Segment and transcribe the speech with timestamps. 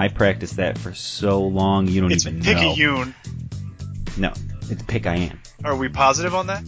[0.00, 2.44] I practiced that for so long, you don't It's even know.
[2.44, 3.14] Picayune.
[4.16, 4.32] No,
[4.70, 5.40] it's pick I am.
[5.64, 6.62] Are we positive on that?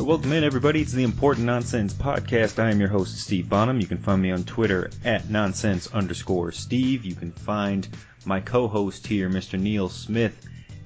[0.00, 0.80] Welcome in, everybody.
[0.80, 2.60] It's the Important Nonsense Podcast.
[2.60, 3.80] I am your host, Steve Bonham.
[3.80, 7.04] You can find me on Twitter at nonsense underscore Steve.
[7.04, 7.86] You can find
[8.24, 9.56] my co-host here, Mr.
[9.56, 10.36] Neil Smith,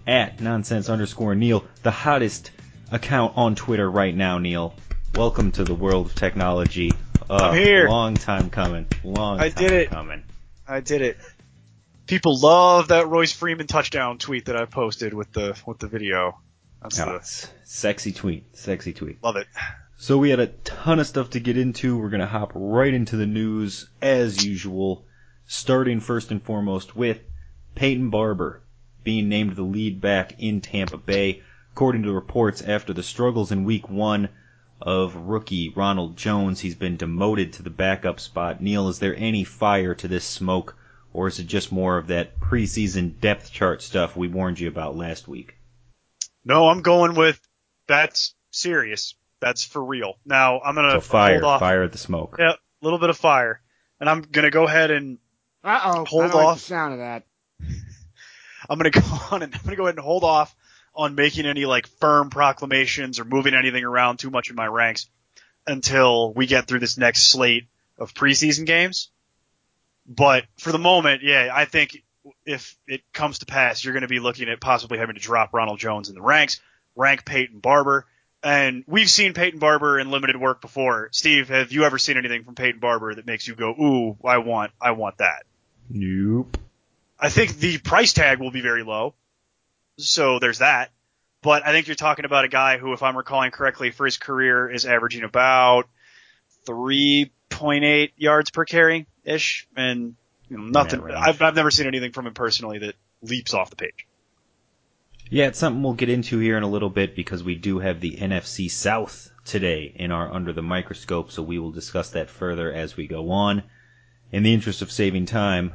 [0.07, 2.51] at nonsense underscore Neil, the hottest
[2.93, 4.75] account on Twitter right now, Neil.
[5.15, 6.93] Welcome to the world of technology.
[7.31, 7.89] Uh, I'm here.
[7.89, 8.87] Long time coming.
[9.05, 9.91] Long I time did it.
[9.91, 10.25] coming.
[10.67, 11.19] I did it.
[12.07, 16.39] People love that Royce Freeman touchdown tweet that I posted with the with the video.
[16.81, 18.57] That's the, sexy tweet.
[18.57, 19.23] Sexy tweet.
[19.23, 19.47] love it.
[19.99, 21.99] So we had a ton of stuff to get into.
[21.99, 25.05] We're going to hop right into the news as usual,
[25.47, 27.21] starting first and foremost with
[27.75, 28.63] Peyton Barber
[29.03, 31.43] being named the lead back in Tampa Bay.
[31.73, 34.29] According to reports after the struggles in week one
[34.81, 38.61] of rookie Ronald Jones, he's been demoted to the backup spot.
[38.61, 40.77] Neil, is there any fire to this smoke,
[41.13, 44.97] or is it just more of that preseason depth chart stuff we warned you about
[44.97, 45.57] last week?
[46.45, 47.41] No, I'm going with
[47.87, 49.15] that's serious.
[49.41, 50.15] That's for real.
[50.25, 51.61] Now I'm gonna So fire, hold off.
[51.61, 52.37] fire at the smoke.
[52.39, 53.61] Yeah, a little bit of fire,
[54.01, 55.19] and I'm gonna go ahead and
[55.65, 56.05] Uh oh.
[56.05, 56.59] Hold I don't like off.
[56.59, 57.25] the sound of that.
[58.71, 60.55] I'm gonna go on and I'm gonna go ahead and hold off
[60.99, 65.09] on making any like firm proclamations or moving anything around too much in my ranks
[65.65, 69.11] until we get through this next slate of preseason games.
[70.07, 72.03] But for the moment, yeah, I think
[72.45, 75.55] if it comes to pass, you're going to be looking at possibly having to drop
[75.55, 76.61] Ronald Jones in the ranks,
[76.97, 78.05] rank Peyton Barber.
[78.43, 81.11] And we've seen Peyton Barber in limited work before.
[81.13, 84.39] Steve, have you ever seen anything from Peyton Barber that makes you go, "Ooh, I
[84.39, 85.45] want, I want that"?
[85.91, 86.57] Nope.
[87.21, 89.15] I think the price tag will be very low.
[89.99, 90.91] So there's that.
[91.43, 94.17] But I think you're talking about a guy who, if I'm recalling correctly, for his
[94.17, 95.89] career is averaging about
[96.67, 99.69] 3.8 yards per carry ish.
[99.77, 100.17] And
[100.49, 101.03] you know, nothing.
[101.11, 104.07] I've, I've never seen anything from him personally that leaps off the page.
[105.31, 108.01] Yeah, it's something we'll get into here in a little bit because we do have
[108.01, 112.73] the NFC South today in our Under the Microscope, so we will discuss that further
[112.73, 113.63] as we go on.
[114.33, 115.73] In the interest of saving time,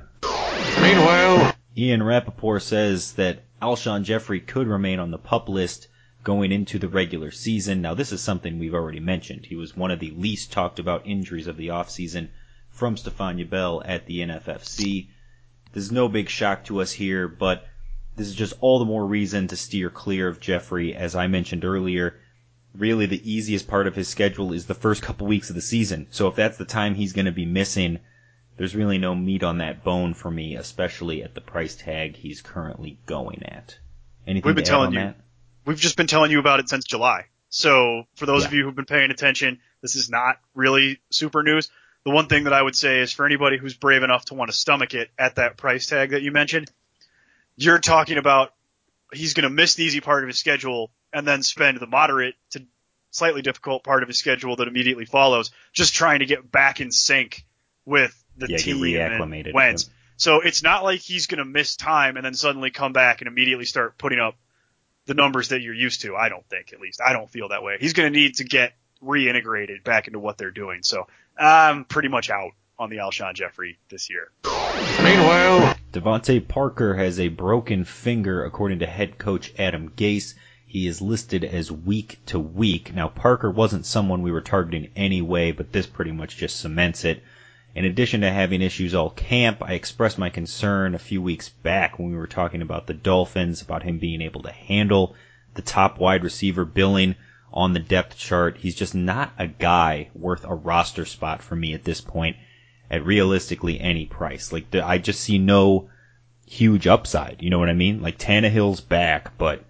[0.81, 5.87] Meanwhile, Ian Rapoport says that Alshon Jeffery could remain on the pup list
[6.23, 7.81] going into the regular season.
[7.81, 9.47] Now, this is something we've already mentioned.
[9.47, 12.29] He was one of the least talked about injuries of the offseason
[12.69, 15.07] from Stephania Bell at the NFFC.
[15.71, 17.65] There's no big shock to us here, but
[18.15, 20.93] this is just all the more reason to steer clear of Jeffery.
[20.93, 22.19] As I mentioned earlier,
[22.75, 26.05] really the easiest part of his schedule is the first couple weeks of the season.
[26.11, 27.99] So if that's the time he's going to be missing,
[28.57, 32.41] there's really no meat on that bone for me, especially at the price tag he's
[32.41, 33.77] currently going at.
[34.27, 34.99] Anything We've been telling you.
[34.99, 35.15] that?
[35.65, 37.25] We've just been telling you about it since July.
[37.49, 38.47] So for those Yeah.
[38.49, 41.69] of you who've been paying attention, this is not really super news.
[42.03, 44.51] The one thing that I would say is for anybody who's brave enough to want
[44.51, 46.69] to stomach it at that price tag that you mentioned,
[47.55, 48.53] you're talking about
[49.13, 52.35] he's going to miss the easy part of his schedule and then spend the moderate
[52.51, 52.65] to
[53.11, 56.91] slightly difficult part of his schedule that immediately follows just trying to get back in
[56.91, 57.45] sync
[57.85, 59.45] with the Yeah, get team reacclimated.
[59.47, 59.89] and Wentz.
[60.17, 63.27] So it's not like he's going to miss time and then suddenly come back and
[63.27, 64.35] immediately start putting up
[65.05, 66.15] the numbers that you're used to.
[66.15, 67.01] I don't think, at least.
[67.05, 67.77] I don't feel that way.
[67.79, 68.73] He's going to need to get
[69.03, 70.83] reintegrated back into what they're doing.
[70.83, 71.07] So
[71.37, 74.31] I'm pretty much out on the Alshon Jeffery this year.
[75.03, 80.35] meanwhile, DeVante Parker has a broken finger, according to head coach Adam Gase.
[80.65, 82.93] He is listed as week to week.
[82.95, 87.23] Now, Parker wasn't someone we were targeting anyway, but this pretty much just cements it.
[87.75, 91.97] In addition to having issues all camp, I expressed my concern a few weeks back
[91.97, 95.15] when we were talking about the Dolphins, about him being able to handle
[95.55, 97.15] the top wide receiver billing
[97.51, 98.57] on the depth chart.
[98.57, 102.37] He's just not a guy worth a roster spot for me at this point
[102.91, 104.51] at realistically any price.
[104.51, 105.89] Like I just see no
[106.45, 107.41] huge upside.
[107.41, 108.01] You know what I mean?
[108.01, 109.65] Like Tannehill's back, but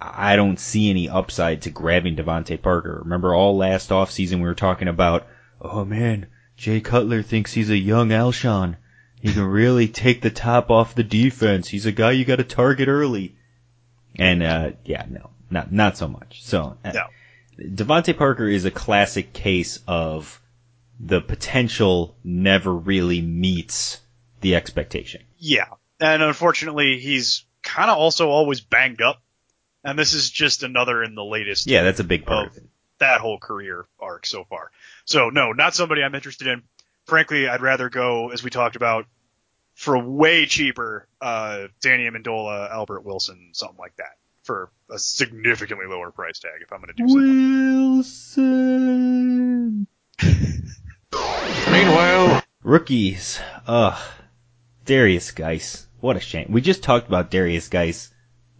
[0.00, 3.02] I don't see any upside to grabbing DeVante Parker.
[3.04, 5.26] Remember all last offseason we were talking about,
[5.60, 8.76] oh man, Jay Cutler thinks he's a young Alshon.
[9.20, 11.68] He can really take the top off the defense.
[11.68, 13.34] He's a guy you got to target early.
[14.16, 16.44] And uh, yeah, no, not not so much.
[16.44, 17.06] So uh, No.
[17.58, 20.40] DeVante Parker is a classic case of
[21.00, 24.00] the potential never really meets
[24.40, 25.22] the expectation.
[25.38, 25.68] Yeah.
[26.00, 29.22] And unfortunately, he's kind of also always banged up.
[29.82, 32.62] And this is just another in the latest Yeah, that's a big part of of
[32.98, 34.70] that whole career arc so far.
[35.04, 36.62] So no, not somebody I'm interested in.
[37.06, 39.06] Frankly, I'd rather go, as we talked about,
[39.74, 46.10] for way cheaper, uh, Danny Amendola, Albert Wilson, something like that, for a significantly lower
[46.10, 47.96] price tag if I'm going to do something.
[47.96, 49.86] Wilson.
[51.70, 53.40] meanwhile, Rookies.
[53.66, 54.00] Ugh.
[54.86, 55.86] Derrius Guice.
[56.00, 56.46] What a shame.
[56.50, 58.10] We just talked about Derrius Guice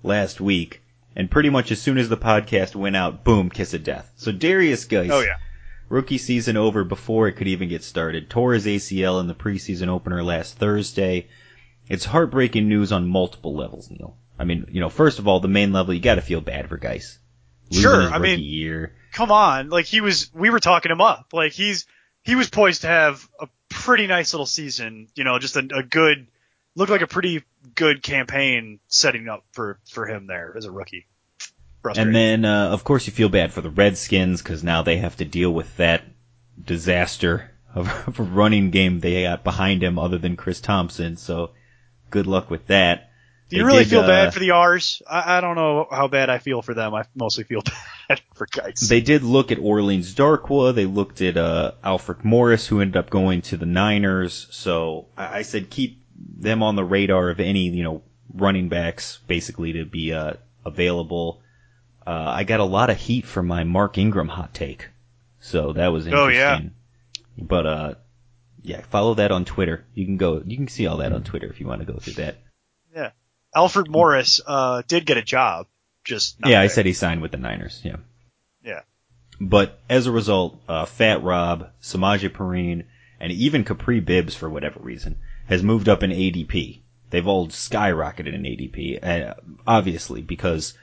[0.03, 0.83] last week,
[1.15, 4.11] and pretty much as soon as the podcast went out, boom, kiss of death.
[4.17, 5.11] So Derrius Guice.
[5.13, 5.37] Oh yeah.
[5.89, 8.31] Rookie season over before it could even get started.
[8.31, 11.29] Tore his ACL in the preseason opener last Thursday.
[11.89, 14.17] It's heartbreaking news on multiple levels, Neil.
[14.39, 16.77] I mean, you know, first of all, the main level, you gotta feel bad for
[16.77, 17.19] Guice.
[17.71, 18.95] Losing Sure, I mean- year.
[19.13, 20.29] Come on, like he was.
[20.35, 21.29] We were talking him up.
[21.33, 21.87] Like he's
[22.25, 25.07] he was poised to have a pretty nice little season.
[25.15, 26.27] You know, just a, a good,
[26.75, 27.45] looked like a pretty
[27.77, 31.07] good campaign setting up for for him there as a rookie.
[31.85, 35.17] And then, uh, of course, you feel bad for the Redskins because now they have
[35.19, 36.03] to deal with that
[36.63, 41.17] disaster of, of a running game they got behind him other than Chris Thompson.
[41.17, 41.51] So
[42.11, 43.11] good luck with that.
[43.51, 45.03] Do you They really did, feel uh, bad for the R's?
[45.09, 46.95] I, I don't know how bad I feel for them.
[46.95, 47.63] I mostly feel
[48.09, 48.89] bad for Guice.
[48.89, 50.75] They did look at Orleans Darkwa.
[50.75, 54.47] They looked at uh, Alfred Morris, who ended up going to the Niners.
[54.51, 58.03] So I, I said keep them on the radar of any you know
[58.33, 60.35] running backs, basically to be uh,
[60.65, 61.43] available.
[62.07, 64.89] Uh, I got a lot of heat from my Mark Ingram hot take,
[65.41, 66.27] so that was interesting.
[66.27, 66.61] Oh, yeah.
[67.39, 67.95] But uh,
[68.63, 69.85] yeah, follow that on Twitter.
[69.95, 70.43] You can go.
[70.45, 72.37] You can see all that on Twitter if you want to go through that.
[72.95, 73.11] yeah.
[73.55, 75.67] Alfred Morris uh, did get a job.
[76.05, 77.81] Just not yeah, I said he signed with the Niners.
[77.85, 77.97] Yeah.
[78.63, 78.81] Yeah.
[79.41, 82.85] But as a result, uh, Fat Rob, Samaje Perine,
[83.21, 85.17] and even Kapri Bibbs, for whatever reason,
[85.47, 86.81] has moved up in ADP.
[87.11, 89.35] They've all skyrocketed in ADP, uh,
[89.67, 90.75] obviously, because,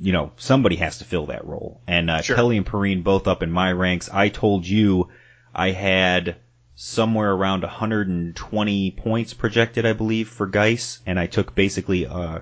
[0.00, 1.80] you know, somebody has to fill that role.
[1.86, 2.36] And uh, Sure.
[2.36, 4.08] Kelley and Perine both up in my ranks.
[4.12, 5.08] I told you
[5.54, 6.36] I had
[6.74, 12.40] somewhere around 120 points projected, I believe, for Guice, and I took basically, uh,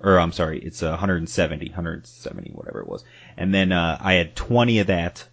[0.00, 3.04] or I'm sorry, it's uh, 170, 170, whatever it was.
[3.36, 5.28] And then uh, I had 20 of that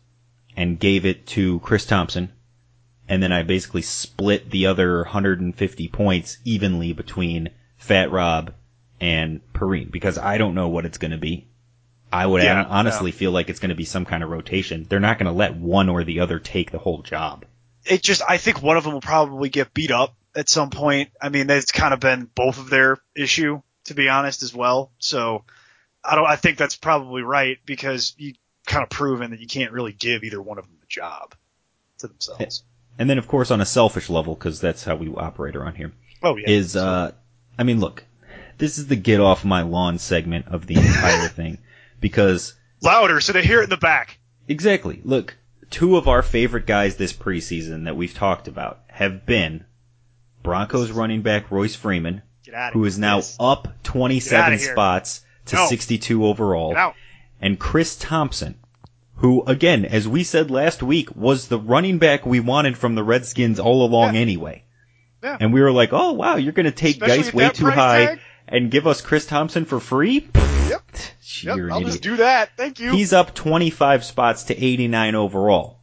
[0.57, 2.31] and gave it to Chris Thompson.
[3.07, 8.53] And then I basically split the other 150 points evenly between Fat Rob
[9.05, 11.47] and Perine because I don't know what it's going to be.
[12.11, 14.85] I would Yeah, honestly feel like it's going to be some kind of rotation.
[14.89, 17.45] They're not going to let one or the other take the whole job.
[17.85, 21.09] it just I think one of them will probably get beat up at some point.
[21.21, 24.91] I mean, that's kind of been both of their issue, to be honest, as well.
[24.99, 25.43] So
[26.03, 26.27] I don't.
[26.27, 28.33] I think that's probably right because you
[28.65, 31.35] kind of proven that you can't really give either one of them the job
[31.99, 32.63] to themselves.
[32.97, 35.91] And then, of course, on a selfish level, because that's how we operate around here,
[36.23, 36.49] Oh yeah.
[36.49, 37.11] is uh,
[37.57, 38.05] I mean, look,
[38.57, 41.57] this is the get off my lawn segment of the entire thing
[41.99, 44.17] because louder so they hear it in the back?
[44.47, 45.01] Exactly.
[45.03, 45.35] Look,
[45.69, 49.65] two of our favorite guys this preseason that we've talked about have been
[50.43, 53.35] Broncos running back Royce Freeman, Get out of who is now Yes.
[53.39, 55.67] up 27 spots to No.
[55.67, 56.93] 62 overall,
[57.41, 58.55] and Chris Thompson,
[59.15, 63.03] who, again, as we said last week, was the running back we wanted from the
[63.03, 64.21] Redskins all along Yeah.
[64.21, 64.63] anyway.
[65.23, 65.37] Yeah.
[65.39, 68.05] And we were like, oh wow, you're going to take Especially Guice way too high
[68.05, 68.19] tag?
[68.47, 70.29] And give us Chris Thompson for free?
[70.69, 70.81] Yep.
[71.41, 71.57] Yep.
[71.57, 71.85] I'll idiot.
[71.85, 72.51] just do that.
[72.57, 72.91] Thank you.
[72.91, 75.79] He's up 25 spots to 89 overall.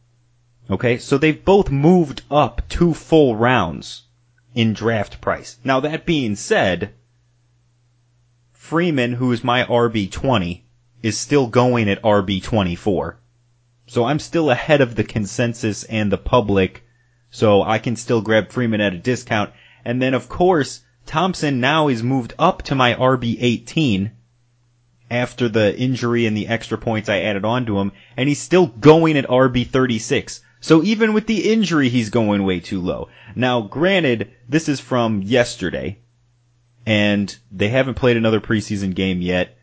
[0.69, 4.03] Okay, so they've both moved up two full rounds
[4.55, 5.57] in draft price.
[5.63, 6.93] Now that being said,
[8.51, 10.61] Freeman, who is my RB20,
[11.01, 13.15] is still going at RB24.
[13.87, 16.85] So I'm still ahead of the consensus and the public,
[17.29, 19.51] so I can still grab Freeman at a discount.
[19.83, 24.11] And then of course, Thompson now is moved up to my RB18
[25.11, 28.67] after the injury and the extra points I added on to him, and he's still
[28.67, 30.41] going at RB36.
[30.59, 33.09] So even with the injury, he's going way too low.
[33.35, 35.99] Now, granted, this is from yesterday,
[36.85, 39.57] and they haven't played another preseason game yet,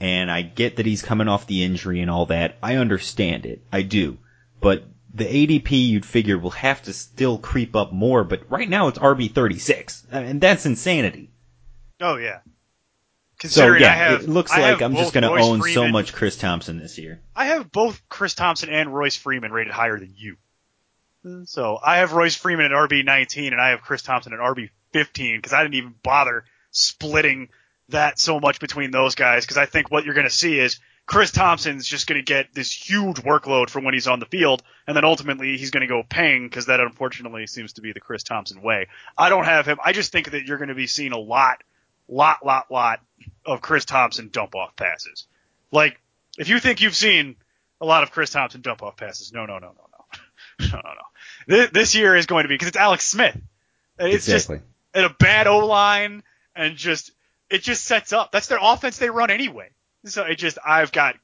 [0.00, 2.56] and I get that he's coming off the injury and all that.
[2.62, 3.62] I understand it.
[3.72, 4.18] I do.
[4.60, 4.84] But
[5.14, 8.98] the ADP you'd figure will have to still creep up more, but right now it's
[8.98, 11.30] RB36, and that's insanity.
[12.00, 12.40] oh yeah.
[13.42, 16.12] So yeah, I have, it looks I like I'm just going to own so much
[16.14, 17.20] Chris Thompson this year.
[17.36, 20.36] I have both Chris Thompson and Royce Freeman rated higher than you.
[21.46, 24.70] So I have Royce Freeman at RB 19 and I have Chris Thompson at RB
[24.92, 27.48] 15 because I didn't even bother splitting
[27.88, 30.78] that so much between those guys because I think what you're going to see is
[31.06, 34.62] Chris Thompson's just going to get this huge workload from when he's on the field
[34.86, 38.00] and then ultimately he's going to go paying because that unfortunately seems to be the
[38.00, 38.88] Chris Thompson way.
[39.16, 39.78] I don't have him.
[39.84, 41.62] I just think that you're going to be seeing a lot,
[42.08, 43.00] lot, lot, lot
[43.44, 45.26] of Chris Thompson dump off passes.
[45.70, 46.00] Like
[46.38, 47.36] if you think you've seen
[47.80, 50.94] a lot of Chris Thompson dump off passes, no, no, no, no, no, no, no,
[50.94, 51.02] no.
[51.46, 53.36] This, this year is going to be because it's Alex Smith.
[53.98, 54.56] It's exactly.
[54.56, 56.22] just and a bad O line
[56.56, 57.10] and just
[57.50, 58.32] it just sets up.
[58.32, 59.70] That's their offense they run anyway.
[60.04, 61.16] So it just I've got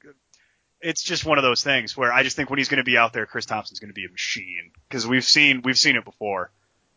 [0.80, 2.96] it's just one of those things where I just think when he's going to be
[2.96, 6.04] out there, Chris Thompson's going to be a machine because we've seen we've seen it
[6.04, 6.50] before.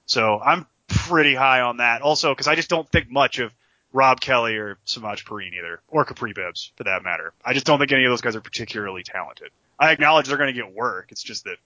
[0.06, 2.02] So I'm pretty high on that.
[2.02, 3.52] Also, because I just don't think much of
[3.92, 7.34] Rob Kelley or Samaje Perine either, or Kapri Bibbs for that matter.
[7.46, 9.50] I just don't think any of those guys are particularly talented.
[9.80, 11.12] I acknowledge they're going to get work.
[11.12, 11.58] It's just that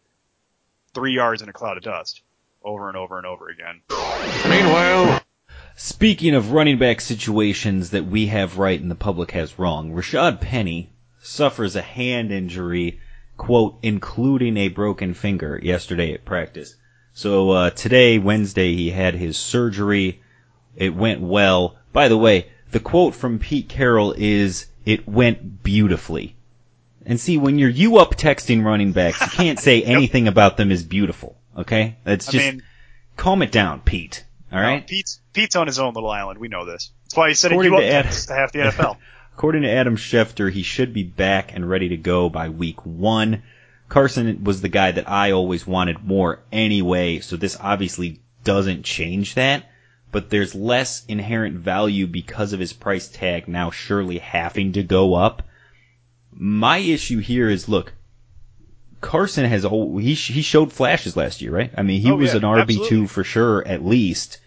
[0.93, 2.21] three yards in a cloud of dust
[2.63, 3.81] over and over and over again.
[4.49, 5.16] Meanwhile,
[5.79, 10.41] Speaking of running back situations that we have right and the public has wrong, Rashad
[10.41, 10.89] Penny
[11.21, 12.99] suffers a hand injury,
[13.37, 16.73] quote, including a broken finger yesterday at practice.
[17.13, 20.19] So uh, today, Wednesday, he had his surgery.
[20.75, 21.77] It went well.
[21.93, 26.35] By the way, the quote from Pete Carroll is, "It went beautifully."
[27.05, 30.71] And see, when you're you up texting running backs, you can't say anything about them
[30.71, 31.37] is beautiful.
[31.55, 32.63] Okay, that's I just mean,
[33.15, 34.23] calm it down, Pete.
[34.51, 34.81] All no.
[34.87, 36.39] Pete's Pete's on his own little island.
[36.39, 36.91] We know this.
[37.03, 38.97] That's why he said According you to up to half the NFL.
[39.33, 43.43] According to Adam Schefter, he should be back and ready to go by week one.
[43.87, 49.35] Carson was the guy that I always wanted more anyway, so this obviously doesn't change
[49.35, 49.69] that.
[50.11, 55.13] But there's less inherent value because of his price tag now surely having to go
[55.13, 55.43] up.
[56.31, 57.93] My issue here is look,
[59.01, 61.71] Carson has al- he he showed flashes last year, right?
[61.77, 64.39] I mean, he Oh, was yeah, an RB two for sure at least,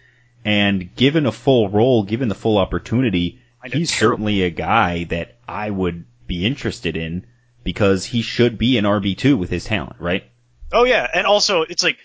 [0.43, 3.39] and given a full role, given the full opportunity,
[3.71, 7.25] he's certainly a guy that I would be interested in
[7.63, 10.23] because he should be an RB two with his talent, right?
[10.71, 11.97] Oh yeah, and also it's like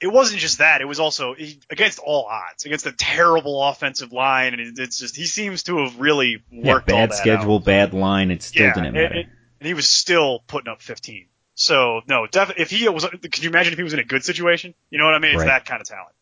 [0.00, 4.12] it wasn't just that; it was also he, against all odds, against a terrible offensive
[4.12, 7.64] line, and it's just he seems to have really Yeah, worked all bad schedule, out.
[7.64, 8.30] bad line.
[8.30, 9.14] It still yeah, didn't it- matter.
[9.20, 9.26] it-
[9.60, 11.26] and he was still putting up 15.
[11.54, 14.24] So no, def- if he was, could you imagine if he was in a good
[14.24, 14.74] situation?
[14.90, 15.32] You know what I mean?
[15.32, 15.46] It's Right.
[15.46, 16.14] that kind of talent.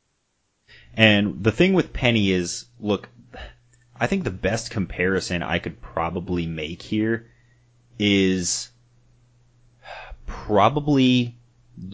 [0.94, 3.08] And the thing with Penny is, look,
[3.98, 7.28] I think the best comparison I could probably make here
[7.98, 8.68] is
[10.26, 11.36] probably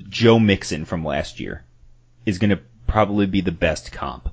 [0.09, 1.65] Joe Mixon from last year
[2.27, 4.29] is going to probably be the best comp.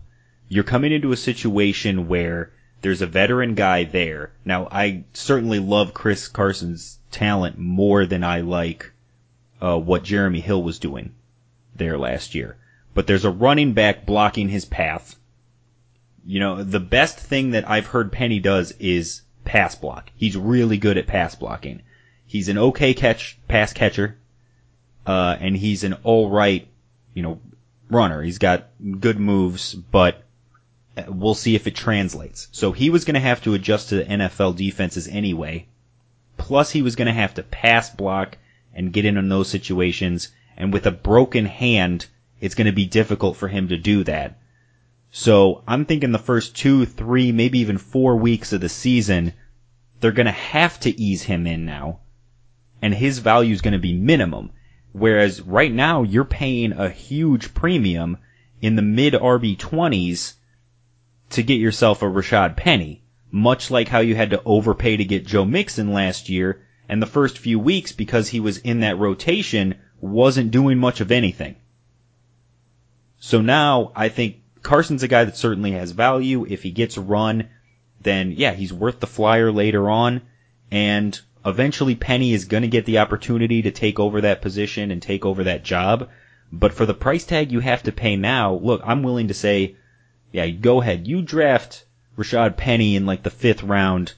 [0.47, 4.31] You're coming into a situation where there's a veteran guy there.
[4.43, 8.91] Now, I certainly love Chris Carson's talent more than I like
[9.65, 11.15] uh, what Jeremy Hill was doing
[11.75, 12.57] there last year.
[12.93, 15.15] But there's a running back blocking his path.
[16.24, 20.12] You know, the best thing that I've heard Penny does is pass block.
[20.15, 21.81] He's really good at pass blocking.
[22.27, 24.17] He's an okay catch pass catcher,
[25.05, 26.67] uh, and he's an all right,
[27.15, 27.39] you know,
[27.89, 28.22] runner.
[28.22, 28.67] He's got
[29.00, 30.24] good moves, but
[30.95, 32.50] uh, we'll see if it translates.
[32.51, 35.67] So he was going to have to adjust to the NFL defenses anyway.
[36.38, 38.38] Plus, he was going to have to pass block
[38.75, 40.29] and get in on those situations.
[40.58, 42.05] And with a broken hand,
[42.39, 44.39] it's going to be difficult for him to do that.
[45.12, 49.34] So I'm thinking the first two, three, maybe even four weeks of the season,
[50.00, 52.01] they're going to have to ease him in now.
[52.82, 54.51] And his value is going to be minimum.
[54.91, 58.17] Whereas right now, you're paying a huge premium
[58.62, 60.34] in the mid RB20s
[61.32, 63.03] to get yourself a Rashad Penny.
[63.32, 67.08] Much like how you had to overpay to get Joe Mixon last year, and the
[67.08, 71.56] first few weeks, because he was in that rotation, wasn't doing much of anything.
[73.20, 76.46] So now I think Carson's a guy that certainly has value.
[76.48, 77.50] If he gets a run,
[78.01, 80.22] then yeah, he's worth the flyer later on.
[80.70, 85.01] And eventually Penny is going to get the opportunity to take over that position and
[85.01, 86.10] take over that job.
[86.51, 89.75] But for the price tag you have to pay now, look, I'm willing to say,
[90.32, 91.08] yeah, go ahead.
[91.08, 91.86] You draft
[92.18, 94.13] Rashad Penny in like the fifth round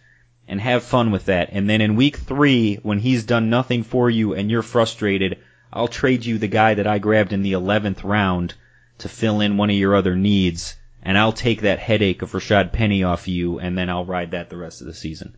[0.47, 1.49] and have fun with that.
[1.51, 5.39] And then in week three, when he's done nothing for you and you're frustrated,
[5.71, 8.53] I'll trade you the guy that I grabbed in the 11th round
[8.99, 12.71] to fill in one of your other needs, and I'll take that headache of Rashad
[12.71, 15.37] Penny off you, and then I'll ride that the rest of the season.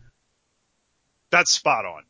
[1.30, 2.04] That's spot on.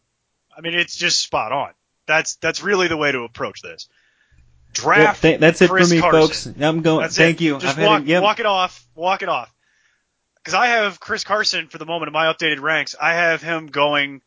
[0.56, 1.70] I mean, it's just spot on.
[2.06, 3.88] That's that's really the way to approach this.
[4.84, 5.22] Well, Draft.
[5.22, 6.54] th- that's it Chris for me, Carson.
[6.54, 6.62] folks.
[6.62, 7.02] I'm going.
[7.02, 7.44] That's thank it.
[7.44, 7.58] you.
[7.58, 8.22] Just I've walk, a, yep.
[8.22, 8.86] walk it off.
[8.94, 9.52] Walk it off.
[10.42, 12.94] Because I have Chris Carson for the moment in my updated ranks.
[13.00, 14.22] I have him going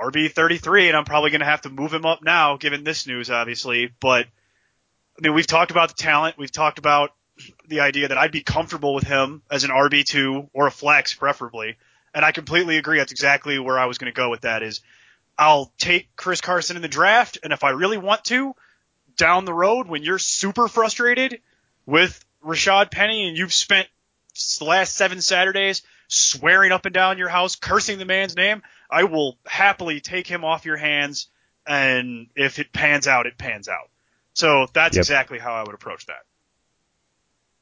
[0.00, 3.06] RB 33, and I'm probably going to have to move him up now, given this
[3.06, 3.92] news, obviously.
[4.00, 4.26] But
[5.18, 6.38] I mean, we've talked about the talent.
[6.38, 7.14] We've talked about
[7.66, 11.14] the idea that I'd be comfortable with him as an RB two or a flex,
[11.14, 11.76] preferably.
[12.14, 12.98] And I completely agree.
[12.98, 14.62] That's exactly where I was going to go with that.
[14.62, 14.80] Is
[15.36, 18.54] I'll take Chris Carson in the draft, and if I really want to,
[19.16, 21.40] down the road when you're super frustrated
[21.86, 23.88] with Rashad Penny and you've spent
[24.58, 29.04] the last seven Saturdays swearing up and down your house, cursing the man's name, I
[29.04, 31.28] will happily take him off your hands.
[31.66, 33.90] And if it pans out, it pans out.
[34.34, 35.02] So that's Yep.
[35.02, 36.24] exactly how I would approach that.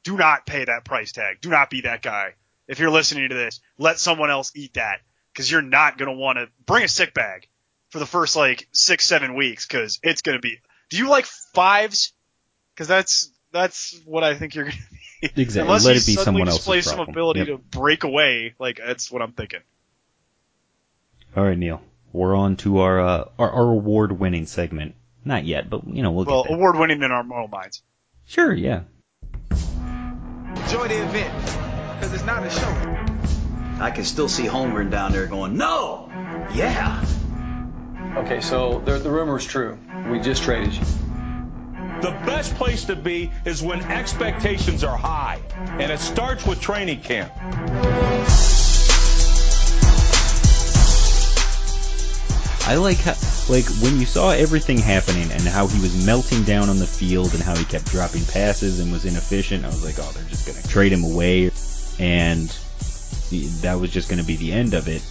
[0.03, 1.39] Do not pay that price tag.
[1.41, 2.33] Do not be that guy.
[2.67, 4.99] If you're listening to this, let someone else eat that
[5.31, 7.47] because you're not going to want to bring a sick bag
[7.89, 10.59] for the first like six, seven weeks because it's going to be.
[10.89, 12.11] Do you like fives?
[12.73, 14.97] Because that's that's what I think you're going to be.
[15.35, 15.61] Exactly.
[15.61, 17.47] Unless Let he it be suddenly someone else's displays some ability Yep.
[17.47, 19.61] to break away, like that's what I'm thinking.
[21.35, 21.81] All right, Neil.
[22.11, 24.95] We're on to our uh, our, our award-winning segment.
[25.25, 26.57] Not yet, but you know we'll Well, get there.
[26.57, 27.81] award winning in our own minds.
[28.25, 28.81] Sure, yeah.
[29.51, 31.33] Enjoy the event,
[31.95, 33.81] because it's not a show.
[33.83, 36.09] I can still see Holmgren down there going, no,
[36.53, 37.03] yeah.
[38.17, 39.77] Okay, so the, the is true.
[40.09, 40.81] We just traded you.
[42.03, 45.39] The best place to be is when expectations are high,
[45.79, 47.31] and it starts with training camp.
[52.67, 53.13] I like how,
[53.47, 57.33] like when you saw everything happening and how he was melting down on the field
[57.33, 59.63] and how he kept dropping passes and was inefficient.
[59.63, 61.51] I was like, oh, they're just gonna trade him away,
[61.99, 62.49] and
[63.61, 65.01] that was just gonna be the end of it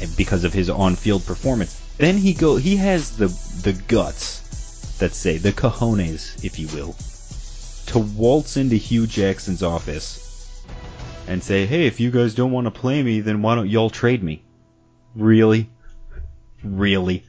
[0.00, 1.78] eh, because of his on-field performance.
[1.98, 3.26] Then he go, he has the
[3.64, 4.41] the guts,
[5.02, 6.94] let's say the cojones, if you will,
[7.86, 10.62] to waltz into Hue Jackson's office
[11.26, 13.90] and say, hey, if you guys don't want to play me, then why don't y'all
[13.90, 14.44] trade me?
[15.16, 15.68] Really?
[16.62, 17.24] Really?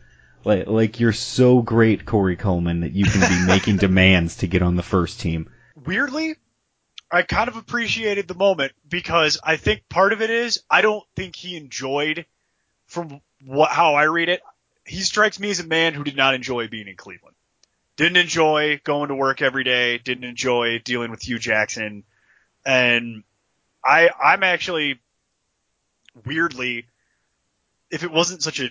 [0.45, 4.61] Like, like you're so great, Corey Coleman, that you can be making demands to get
[4.61, 5.49] on the first team.
[5.75, 6.35] Weirdly,
[7.11, 11.03] I kind of appreciated the moment because I think part of it is I don't
[11.15, 12.27] think he enjoyed,
[12.85, 14.43] from what how I read it,
[14.85, 17.35] he strikes me as a man who did not enjoy being in Cleveland.
[17.95, 19.97] Didn't enjoy going to work every day.
[19.99, 22.03] Didn't enjoy dealing with Hue Jackson,
[22.65, 23.23] and
[23.83, 24.99] I I'm actually
[26.25, 26.85] weirdly,
[27.91, 28.69] if it wasn't such a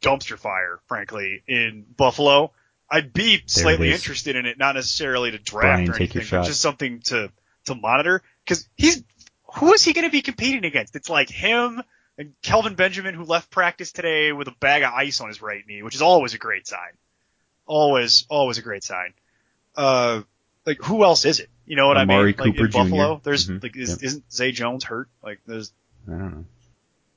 [0.00, 2.52] dumpster fire, frankly, in Buffalo,
[2.88, 7.00] I'd be slightly interested in it, not necessarily to draft Brian, or anything, just something
[7.06, 7.30] to
[7.66, 8.22] to monitor.
[8.44, 9.02] Because he's
[9.54, 10.96] who is he going to be competing against?
[10.96, 11.82] It's like him
[12.18, 15.62] and Kelvin Benjamin, who left practice today with a bag of ice on his right
[15.66, 16.92] knee, which is always a great sign.
[17.66, 19.12] Always, always a great sign.
[19.76, 20.22] Uh,
[20.64, 21.50] like who else is it?
[21.66, 22.26] You know what Amari I mean?
[22.26, 23.20] Like Cooper in Buffalo, Jr..
[23.24, 23.62] there's Mhm.
[23.62, 23.98] like is, Yep.
[24.02, 25.08] isn't Zay Jones hurt?
[25.22, 25.72] Like there's
[26.08, 26.44] I don't know.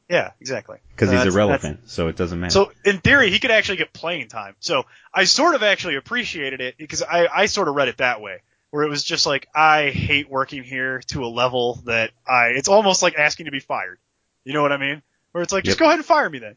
[0.09, 0.77] yeah, exactly.
[0.91, 2.51] Because So he's irrelevant, so it doesn't matter.
[2.51, 4.55] so in theory, he could actually get playing time.
[4.59, 4.83] So
[5.13, 8.41] I sort of actually appreciated it because I, I sort of read it that way,
[8.71, 12.67] where it was just like I hate working here to a level that I it's
[12.67, 13.99] almost like asking to be fired.
[14.43, 15.01] You know what I mean?
[15.31, 16.55] Where it's like just go ahead and fire me then.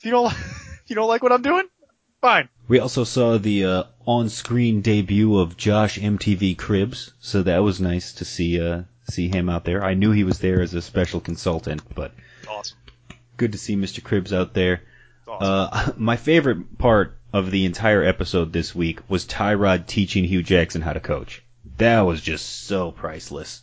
[0.00, 1.64] If you don't if you don't like what I'm doing,
[2.20, 2.48] fine.
[2.72, 8.14] We also saw the uh, on-screen debut of Josh MTV Cribs, so that was nice
[8.14, 9.84] to see uh, see him out there.
[9.84, 12.14] I knew he was there as a special consultant, but
[12.48, 12.78] Awesome.
[13.36, 14.02] good to see Mr.
[14.02, 14.80] Cribbs out there.
[15.28, 15.46] Awesome.
[15.46, 20.80] Uh, my favorite part of the entire episode this week was Tyrod teaching Hue Jackson
[20.80, 21.42] how to coach.
[21.76, 23.60] That was just so priceless.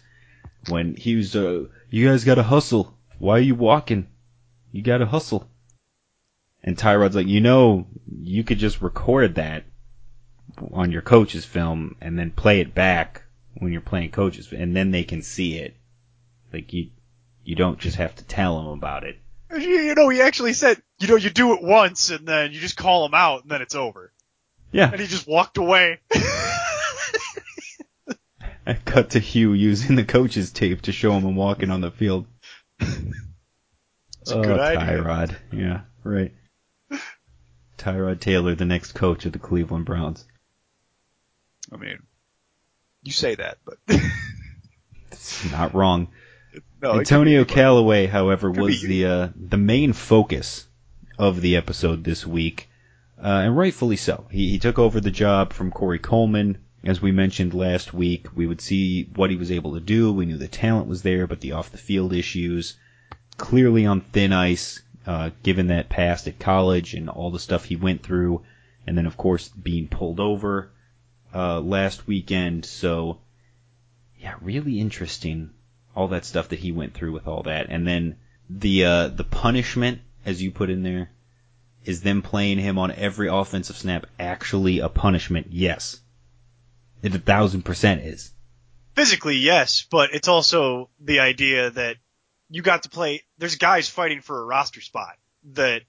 [0.67, 2.95] When he was, uh, you guys gotta hustle.
[3.17, 4.05] Why are you walking?
[4.71, 5.49] You gotta hustle.
[6.63, 7.87] And Tyrod's like, you know,
[8.21, 9.63] you could just record that
[10.73, 13.23] on your coach's film and then play it back
[13.55, 15.75] when you're playing coaches, and then they can see it.
[16.53, 16.89] Like you,
[17.43, 19.17] you don't just have to tell them about it.
[19.51, 22.77] You, know, he actually said, you know, you do it once and then you just
[22.77, 24.11] call them out and then it's over.
[24.71, 24.91] Yeah.
[24.91, 25.99] And he just walked away.
[28.67, 31.89] I cut to Hue using the coach's tape to show him him walking on the
[31.89, 32.27] field.
[34.21, 35.01] It's a oh, good idea.
[35.01, 35.35] Tyrod.
[35.51, 36.31] Yeah, right.
[37.79, 40.25] Tyrod Taylor, the next coach of the Cleveland Browns.
[41.71, 41.99] I mean,
[43.03, 43.77] you say that, but
[45.11, 46.09] It's not wrong.
[46.81, 50.67] no, Antonio could be, but- Callaway, however, was the uh, the main focus
[51.17, 52.69] of the episode this week,
[53.17, 54.27] uh, and rightfully so.
[54.31, 56.59] He, he took over the job from Corey Coleman.
[56.85, 60.13] As we mentioned last week, we would see what he was able to do.
[60.13, 62.77] We knew the talent was there, but the off the field issues
[63.35, 67.75] clearly on thin ice, uh, given that past at college and all the stuff he
[67.75, 68.43] went through,
[68.85, 70.71] and then of course being pulled over
[71.33, 72.65] uh, last weekend.
[72.65, 73.19] So,
[74.17, 75.51] yeah, really interesting
[75.95, 78.17] all that stuff that he went through with all that, and then
[78.49, 81.09] the uh, the punishment, as you put in there,
[81.85, 85.47] is them playing him on every offensive snap actually a punishment?
[85.51, 85.99] Yes,
[87.01, 88.31] it a thousand percent is.
[88.95, 91.97] physically, yes, but it's also the idea that
[92.49, 93.23] you got to play.
[93.37, 95.17] There's guys fighting for a roster spot
[95.53, 95.83] that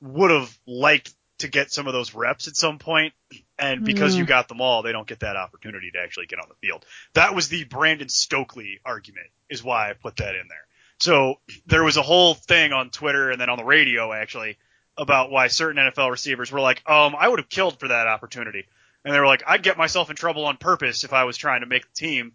[0.00, 3.14] would have liked to get some of those reps at some point,
[3.58, 6.46] and because you got them all, they don't get that opportunity to actually get on
[6.48, 6.84] the field.
[7.14, 10.66] That was the Brandon Stokley argument, is why I put that in there.
[10.98, 14.56] So there was a whole thing on Twitter and then on the radio actually
[14.96, 18.66] about why certain NFL receivers were like, um, I would have killed for that opportunity.
[19.04, 21.62] And they were like, I'd get myself in trouble on purpose if I was trying
[21.62, 22.32] to make the team.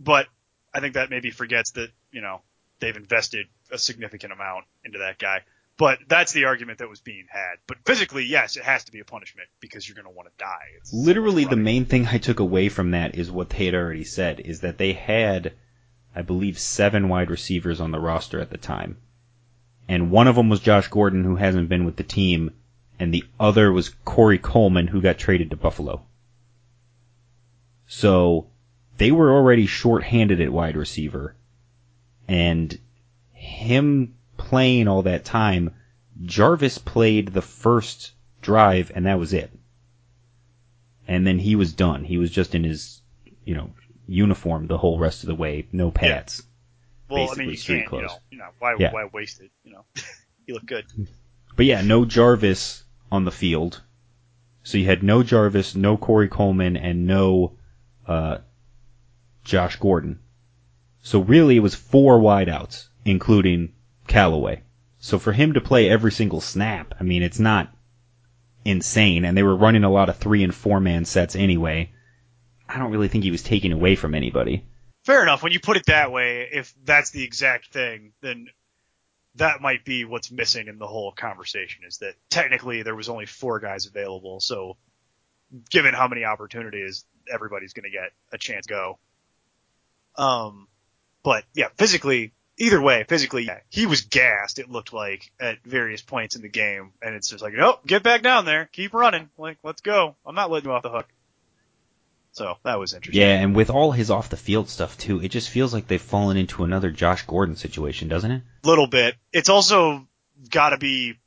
[0.00, 0.28] But
[0.72, 2.42] I think that maybe forgets that, you know,
[2.80, 5.42] they've invested a significant amount into that guy.
[5.76, 7.58] But that's the argument that was being had.
[7.68, 10.34] But physically, yes, it has to be a punishment because you're going to want to
[10.36, 10.66] die.
[10.76, 14.02] It's Literally, the main thing I took away from that is what they had already
[14.02, 15.52] said, is that they had,
[16.16, 18.96] I believe, seven wide receivers on the roster at the time.
[19.86, 22.50] And one of them was Josh Gordon, who hasn't been with the team,
[22.98, 26.04] and the other was Corey Coleman, who got traded to Buffalo.
[27.86, 28.48] So,
[28.96, 31.36] they were already short-handed at wide receiver,
[32.28, 32.78] and
[33.32, 35.74] him playing all that time,
[36.22, 38.12] Jarvis played the first
[38.42, 39.50] drive, and that was it
[41.08, 42.04] and then he was done.
[42.04, 43.00] He was just in his,
[43.44, 43.70] you know,
[44.06, 46.42] uniform the whole rest of the way, no pads.
[47.08, 48.10] Well, I mean, you street can't, you clothes.
[48.10, 48.92] know, you know, why, Yeah.
[48.92, 49.50] why waste it?
[49.64, 49.84] You know,
[50.46, 50.84] you look good.
[51.56, 53.80] But yeah, no Jarvis on the field.
[54.62, 57.56] So you had no Jarvis, no Corey Coleman, and no
[58.06, 58.38] uh,
[59.44, 60.20] Josh Gordon.
[61.02, 63.72] So really, it was four wideouts, including
[64.06, 64.62] Callaway.
[64.98, 67.72] So for him to play every single snap, I mean, it's not
[68.64, 69.24] insane.
[69.24, 71.92] And they were running a lot of three and four man sets anyway.
[72.68, 74.64] I don't really think he was taking away from anybody.
[75.04, 75.42] Fair enough.
[75.42, 78.48] When you put it that way, if that's the exact thing, then
[79.36, 83.24] that might be what's missing in the whole conversation is that technically there was only
[83.24, 84.40] four guys available.
[84.40, 84.76] So
[85.70, 88.98] given how many opportunities, everybody's going to get a chance to go.
[90.16, 90.66] Um,
[91.22, 94.58] but yeah, physically, either way, physically, yeah, he was gassed.
[94.58, 98.02] It looked like at various points in the game, and it's just like, nope, get
[98.02, 100.16] back down there, keep running, like let's go.
[100.26, 101.08] I'm not letting you off the hook.
[102.32, 103.20] So that was interesting.
[103.20, 106.00] Yeah, and with all his off the field stuff too, it just feels like they've
[106.00, 108.42] fallen into another Josh Gordon situation, doesn't it?
[108.62, 109.16] little bit.
[109.32, 110.06] It's also
[110.50, 111.18] got to be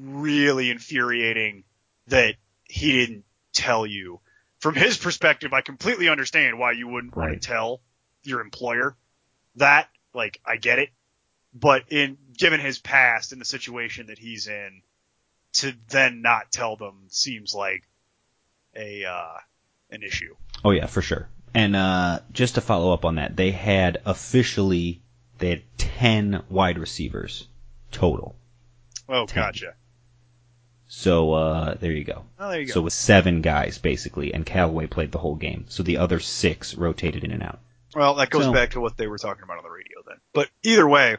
[0.00, 1.64] really infuriating
[2.06, 4.20] that he didn't tell you.
[4.58, 7.82] From his perspective, I completely understand why you wouldn't want to tell
[8.22, 8.96] your employer
[9.56, 9.88] that.
[10.12, 10.90] Like, I get it.
[11.52, 14.82] But in given his past and the situation that he's in,
[15.54, 17.84] to then not tell them seems like
[18.76, 19.36] a uh,
[19.90, 20.34] an issue.
[20.64, 21.28] Oh yeah, for sure.
[21.54, 25.00] And uh, just to follow up on that, they had officially
[25.38, 27.46] they had ten wide receivers
[27.92, 28.34] total.
[29.08, 29.74] Oh, gotcha.
[30.88, 32.24] So uh, there you go.
[32.38, 32.72] Oh, there you go.
[32.72, 35.66] So with seven guys basically, and Callaway played the whole game.
[35.68, 37.60] So the other six rotated in and out.
[37.94, 40.16] Well, that goes So- back to what they were talking about on the radio then.
[40.32, 41.16] But either way,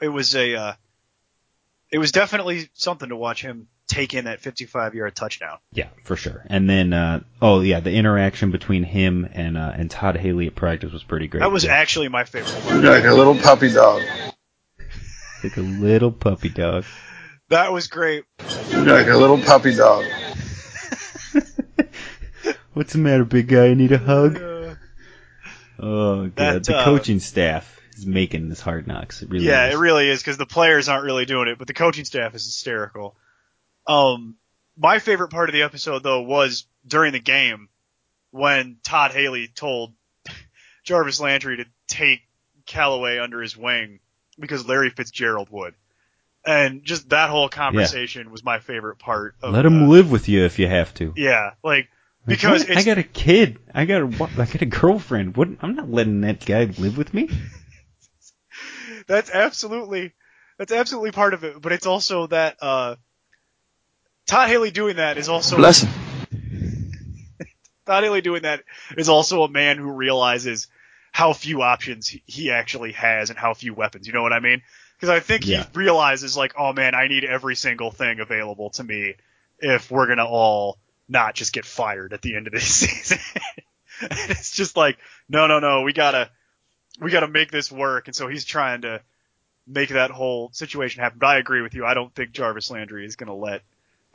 [0.00, 0.72] it was a, uh,
[1.90, 5.58] it was definitely something to watch him take in that 55 yard touchdown.
[5.72, 6.44] Yeah, for sure.
[6.48, 10.54] And then uh, oh yeah, the interaction between him and uh, and Todd Haley at
[10.54, 11.40] practice was pretty great.
[11.40, 11.70] That was too.
[11.70, 12.82] actually my favorite part.
[12.82, 14.02] Like a little puppy dog.
[15.42, 16.84] like a little puppy dog.
[17.50, 18.24] That was great.
[18.72, 20.04] Like a little puppy dog.
[22.72, 23.66] What's the matter, big guy?
[23.66, 24.40] You need a hug?
[25.78, 29.22] Oh god, That, the uh, coaching staff is making this hard knocks.
[29.22, 29.74] It really yeah, is.
[29.74, 32.44] it really is because the players aren't really doing it, but the coaching staff is
[32.44, 33.16] hysterical.
[33.86, 34.36] Um,
[34.76, 37.68] my favorite part of the episode though was during the game
[38.30, 39.94] when Todd Haley told
[40.84, 42.20] Jarvis Landry to take
[42.66, 44.00] Callaway under his wing
[44.38, 45.74] because Larry Fitzgerald would.
[46.46, 50.28] And just that whole conversation was my favorite part of Let him uh, live with
[50.28, 51.14] you if you have to.
[51.16, 51.88] Yeah, Like,
[52.26, 53.58] because it's I got a kid.
[53.74, 55.36] I got a wa- I got a girlfriend.
[55.36, 55.48] What?
[55.60, 57.28] I'm not letting that guy live with me.
[59.06, 60.12] that's absolutely
[60.58, 62.96] that's absolutely part of it, but it's also that uh
[64.26, 65.90] Todd Haley doing that is also Bless him.
[67.86, 68.64] Todd Haley doing that
[68.96, 70.68] is also a man who realizes
[71.12, 74.06] how few options he- he actually has and how few weapons.
[74.06, 74.62] You know what I mean?
[74.96, 75.64] Because I think Yeah.
[75.64, 79.14] he realizes like, oh man, I need every single thing available to me
[79.58, 83.18] if we're gonna all not just get fired at the end of this season.
[84.00, 86.30] it's just like, no, no, no, we gotta,
[87.00, 88.08] we gotta make this work.
[88.08, 89.00] And so he's trying to
[89.66, 91.18] make that whole situation happen.
[91.18, 91.84] But I agree with you.
[91.84, 93.62] I don't think Jarvis Landry is gonna let,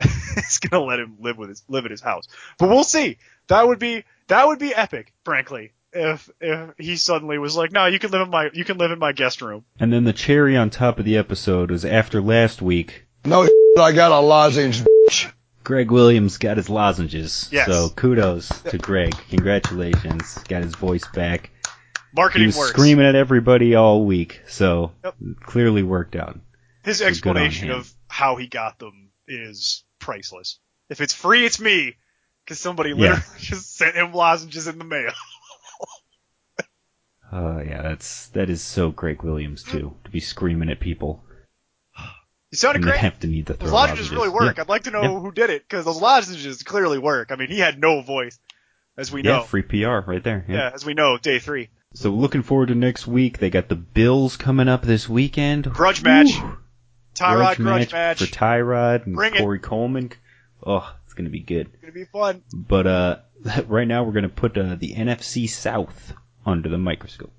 [0.36, 2.28] is gonna let him live with his, live at his house.
[2.58, 3.18] But we'll see.
[3.48, 5.72] That would be, that would be epic, frankly.
[5.92, 8.92] If, if he suddenly was like, no, you can live in my, you can live
[8.92, 9.64] in my guest room.
[9.80, 13.42] And then the cherry on top of the episode was after last week, No,
[13.78, 14.84] I got a lozenge.
[15.62, 17.48] Gregg Williams got his lozenges.
[17.52, 17.66] Yes.
[17.66, 19.14] So kudos to Gregg.
[19.28, 20.34] Congratulations.
[20.48, 21.50] Got his voice back.
[22.12, 22.70] Marketing He was works.
[22.70, 24.40] screaming at everybody all week.
[24.48, 25.16] So Yep.
[25.42, 26.38] clearly worked out.
[26.82, 30.58] His So explanation of how he got them is priceless.
[30.88, 31.96] If it's free, it's me.
[32.44, 33.20] Because somebody Yeah.
[33.38, 35.12] just sent him lozenges in the mail.
[37.30, 41.22] Uh, yeah, that's that is so Gregg Williams too to be screaming at people
[42.50, 42.96] He sounded great.
[42.98, 44.56] have to need throw Those lozenges really work.
[44.56, 44.62] Yeah.
[44.62, 45.20] I'd like to know Yeah.
[45.20, 47.30] who did it because those lozenges clearly work.
[47.30, 48.38] I mean, he had no voice,
[48.96, 49.42] as we Yeah, know.
[49.42, 50.44] free PR right there.
[50.48, 50.54] Yeah.
[50.56, 51.68] yeah, as we know, day three.
[51.94, 53.38] So looking forward to next week.
[53.38, 55.72] They got the Bills coming up this weekend.
[55.72, 56.30] Grudge match.
[57.14, 58.18] Tyrod grudge match.
[58.18, 59.38] for Tyrod and Bring it.
[59.38, 60.10] Corey Coleman.
[60.64, 61.68] Oh, it's gonna be good.
[61.72, 62.42] It's gonna be fun.
[62.54, 63.16] But uh,
[63.66, 66.12] right now we're gonna put uh, the NFC South
[66.46, 67.32] under the microscope.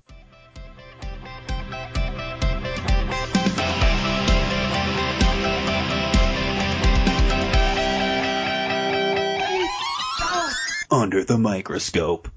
[10.92, 12.28] Under the microscope.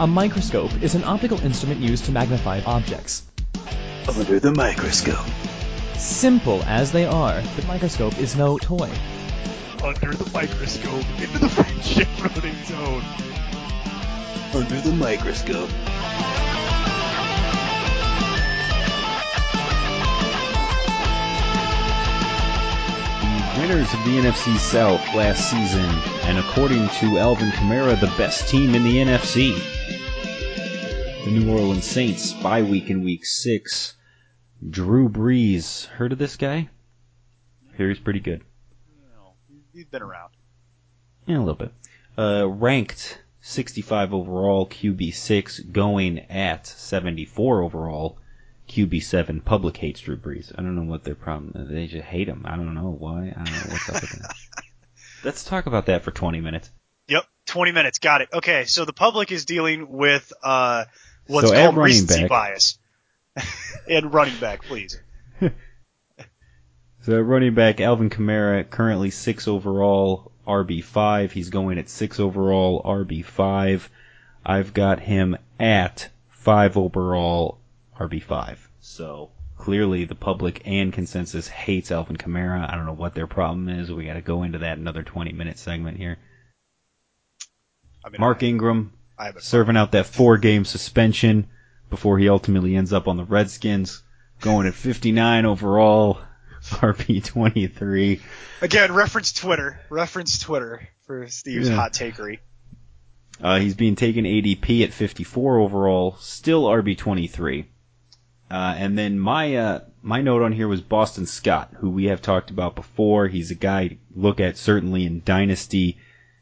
[0.00, 3.22] A microscope is an optical instrument used to magnify objects.
[4.08, 5.24] Under the microscope.
[5.96, 8.90] Simple as they are, the microscope is no toy.
[9.84, 13.04] Under the microscope, into the friendship loading zone.
[14.52, 15.70] Under the microscope.
[23.62, 25.88] Winners of the NFC South last season,
[26.24, 29.56] and according to Alvin Kamara, the best team in the NFC.
[31.24, 33.94] The New Orleans Saints, bye week in week six.
[34.68, 35.86] Drew Brees.
[35.86, 36.70] Heard of this guy?
[37.76, 38.42] Here he's pretty good.
[39.72, 40.30] He's been around.
[41.26, 41.72] Yeah, a little bit.
[42.18, 48.18] Uh, ranked 65 overall, QB6, going at 74 overall,
[48.72, 49.44] QB7.
[49.44, 50.50] Public hates Drew Brees.
[50.56, 51.68] I don't know what their problem is.
[51.70, 52.42] They just hate him.
[52.46, 53.34] I don't know why.
[53.36, 54.34] I don't know what's up with that.
[55.24, 56.70] Let's talk about that for 20 minutes.
[57.08, 57.98] Yep, 20 minutes.
[57.98, 58.28] Got it.
[58.32, 60.84] Okay, so the public is dealing with uh,
[61.26, 62.78] what's So called recency back- bias.
[63.88, 65.00] and running back, please.
[67.04, 71.32] So running back Alvin Kamara, currently 6 overall, RB5.
[71.32, 73.88] He's going at 6 overall, RB5.
[74.46, 77.58] I've got him at 5 overall,
[78.08, 78.58] RB5.
[78.80, 82.68] So clearly the public and consensus hates Alvin Kamara.
[82.70, 83.90] I don't know what their problem is.
[83.90, 86.18] We got to go into that another 20 minute segment here.
[88.04, 91.48] I mean, Mark Ingram I have a serving out that four game suspension
[91.90, 94.02] before he ultimately ends up on the Redskins,
[94.40, 96.18] going at 59 overall,
[96.62, 98.20] RB23.
[98.62, 99.78] Again, reference Twitter.
[99.90, 101.76] Reference Twitter for Steve's Yeah.
[101.76, 102.38] hot takery.
[103.40, 107.66] Uh, he's being taken ADP at 54 overall, still RB23.
[108.52, 112.20] Uh, and then my uh, my note on here was Boston Scott, who we have
[112.20, 113.26] talked about before.
[113.26, 115.96] He's a guy to look at certainly in Dynasty.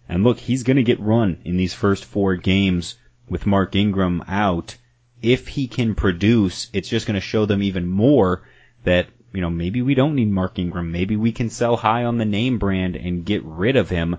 [0.09, 2.97] And look, he's going to get run in these first four games
[3.29, 4.77] with Mark Ingram out.
[5.23, 8.43] If he can produce, it's just going to show them even more
[8.83, 10.91] that, you know, maybe we don't need Mark Ingram.
[10.91, 14.17] Maybe we can sell high on the name brand and get rid of him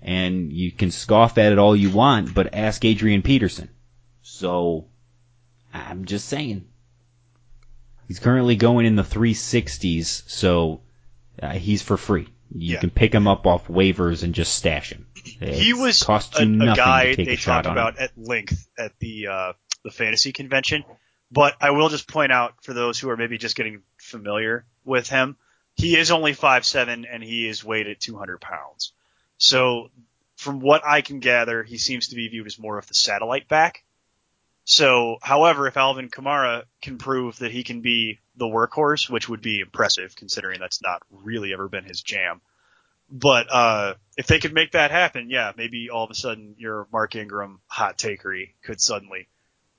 [0.00, 3.68] and you can scoff at it all you want, but ask Adrian Peterson.
[4.20, 4.86] So,
[5.74, 6.66] I'm just saying.
[8.08, 10.80] He's currently going in the 360s, so
[11.42, 12.28] uh, he's for free.
[12.54, 12.80] You Yeah.
[12.80, 15.06] can pick him up off waivers and just stash him.
[15.40, 18.04] he was cost a, you a nothing guy to take they a talked about him.
[18.04, 19.52] at length at the uh,
[19.84, 20.84] the fantasy convention.
[21.30, 25.08] But I will just point out for those who are maybe just getting familiar with
[25.08, 25.36] him,
[25.74, 28.92] he is only five seven and he is weighed at 200 pounds.
[29.38, 29.90] So
[30.36, 33.48] from what I can gather, he seems to be viewed as more of the satellite
[33.48, 33.82] back.
[34.64, 39.42] So, however, if Alvin Kamara can prove that he can be the workhorse, which would
[39.42, 42.40] be impressive considering that's not really ever been his jam.
[43.10, 46.86] But uh, if they could make that happen, yeah, maybe all of a sudden your
[46.92, 49.28] Mark Ingram hot takery could suddenly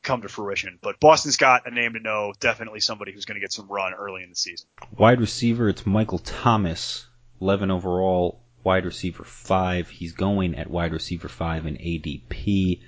[0.04, 0.78] come to fruition.
[0.82, 3.94] But Boston Scott a name to know, definitely somebody who's going to get some run
[3.94, 4.68] early in the season.
[4.98, 7.08] Wide receiver, it's Michael Thomas,
[7.42, 9.90] 11 overall, wide receiver 5.
[9.90, 12.82] He's going at wide receiver 5 in ADP.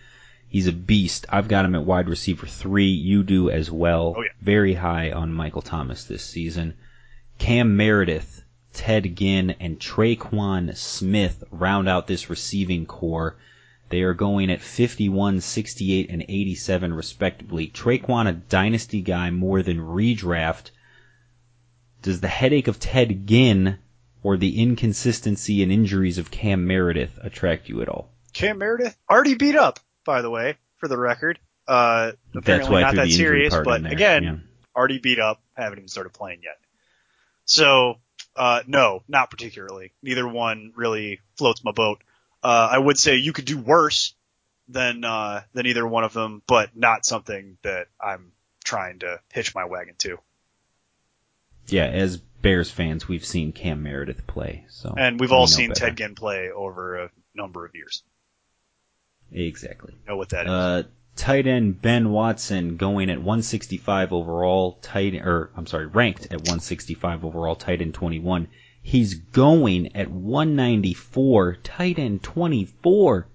[0.55, 1.25] He's a beast.
[1.27, 2.85] I've got him at wide receiver 3.
[2.85, 4.13] You do as well.
[4.15, 4.29] Oh, yeah.
[4.41, 6.75] Very high on Michael Thomas this season.
[7.37, 8.41] Cam Meredith,
[8.71, 13.35] Ted Ginn, and Tre'Quan Smith round out this receiving corps.
[13.89, 17.67] They are going at 51, 68, and 87 respectively.
[17.67, 20.71] Tre'Quan, a dynasty guy more than redraft.
[22.01, 23.79] Does the headache of Ted Ginn
[24.23, 28.09] or the inconsistency and injuries of Cam Meredith attract you at all?
[28.31, 31.39] Cam Meredith already beat up, by the way, for the record.
[31.67, 34.35] Uh, apparently not that serious, but there, again, yeah.
[34.75, 36.57] already beat up, haven't even started playing yet.
[37.45, 37.95] So,
[38.35, 39.91] uh, no, not particularly.
[40.01, 42.03] Neither one really floats my boat.
[42.43, 44.13] Uh, I would say you could do worse
[44.67, 48.31] than, uh, than either one of them, but not something that I'm
[48.63, 50.17] trying to hitch my wagon to.
[51.67, 54.65] Yeah, as Bears fans, we've seen Cam Meredith play.
[54.69, 55.87] So And we've all seen better.
[55.87, 58.03] Ted Ginn play over a number of years.
[59.31, 59.95] Exactly.
[60.07, 60.51] Know what that is.
[60.51, 60.83] Uh,
[61.15, 67.25] tight end Ben Watson going at 165 overall, tight or I'm sorry, ranked at 165
[67.25, 68.47] overall, tight end 21.
[68.81, 73.27] He's going at 194, tight end 24.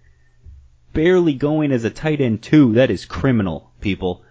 [0.92, 2.74] Barely going as a tight end two.
[2.74, 4.24] That is criminal, people.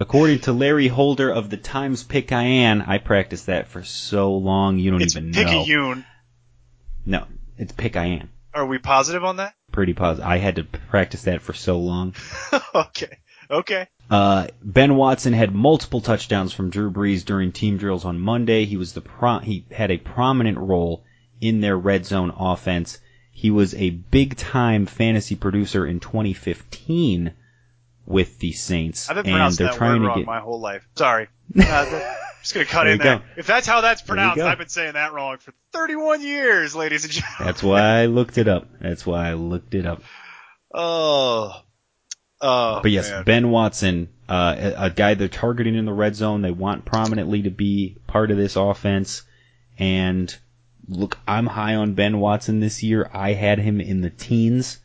[0.00, 4.90] According to Larry Holder of the Times Picayune, I practiced that for so long you
[4.90, 5.44] don't It's even know.
[5.44, 6.04] Picayune.
[7.06, 8.30] No, it's Picayune.
[8.54, 9.54] Are we positive on that?
[9.70, 10.26] Pretty positive.
[10.26, 12.14] I had to practice that for so long.
[12.74, 13.18] okay.
[13.50, 13.88] Okay.
[14.10, 18.64] Uh, ben Watson had multiple touchdowns from Drew Brees during team drills on Monday.
[18.64, 21.04] He was the pro- he had a prominent role
[21.40, 22.98] in their red zone offense.
[23.30, 27.32] He was a big time fantasy producer in 2015
[28.04, 30.26] with the Saints, I've been and pronouncing they're that trying word to wrong get.
[30.26, 30.86] my whole life.
[30.96, 31.28] Sorry.
[31.58, 33.18] Uh, just gonna cut There in there.
[33.18, 33.24] go.
[33.36, 34.40] If that's how that's pronounced.
[34.40, 37.46] I've been saying that wrong for 31 years, ladies and gentlemen.
[37.46, 38.68] That's why I looked it up.
[38.80, 40.02] That's why I looked it up.
[40.74, 41.52] Oh.
[42.40, 42.80] Oh.
[42.82, 43.24] But yes, man.
[43.24, 46.42] Ben Watson, uh, a, a guy they're targeting in the red zone.
[46.42, 49.22] They want prominently to be part of this offense.
[49.78, 50.34] And
[50.88, 53.08] look, I'm high on Ben Watson this year.
[53.12, 54.78] I had him in the teens,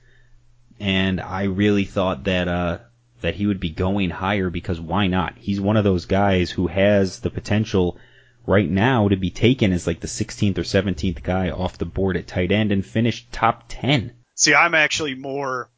[0.80, 2.80] and I really thought that uh,
[3.22, 5.38] that he would be going higher because why not?
[5.38, 7.98] He's one of those guys who has the potential
[8.46, 12.16] right now to be taken as like the 16th or 17th guy off the board
[12.16, 14.14] at tight end and finish top 10.
[14.36, 15.70] See, I'm actually more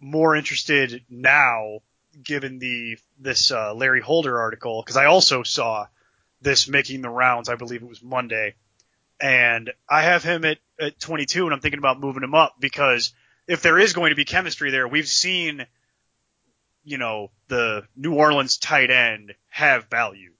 [0.00, 1.80] more interested now,
[2.22, 5.86] given the this uh, Larry Holder article, because I also saw
[6.40, 7.48] this making the rounds.
[7.48, 8.54] I believe it was Monday,
[9.20, 13.12] and I have him at, at 22, and I'm thinking about moving him up because
[13.46, 15.66] if there is going to be chemistry there, we've seen,
[16.88, 20.32] you know, the New Orleans tight end have value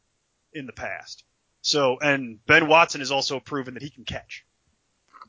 [0.53, 1.25] in the past.
[1.61, 4.45] So, and Ben Watson has also proven that he can catch.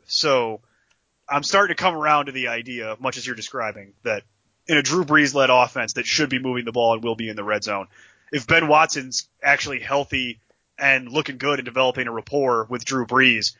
[0.06, 0.62] So,
[1.28, 4.24] I'm starting to come around to the idea, much as you're describing, that
[4.68, 7.30] in a Drew Brees led offense that should be moving the ball and will be
[7.30, 7.88] in the red zone,
[8.32, 10.40] if Ben Watson's actually healthy
[10.78, 13.56] and looking good and developing a rapport with Drew Brees,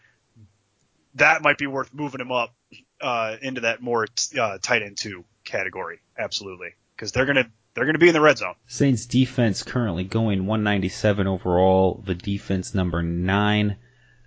[1.16, 2.54] that might be worth moving him up
[3.02, 4.08] uh, into that more
[4.40, 6.00] uh, tight end two category.
[6.18, 8.56] Absolutely, because they're gonna they're gonna be in the red zone.
[8.68, 13.78] Saints defense currently going 197 overall, the defense number 9.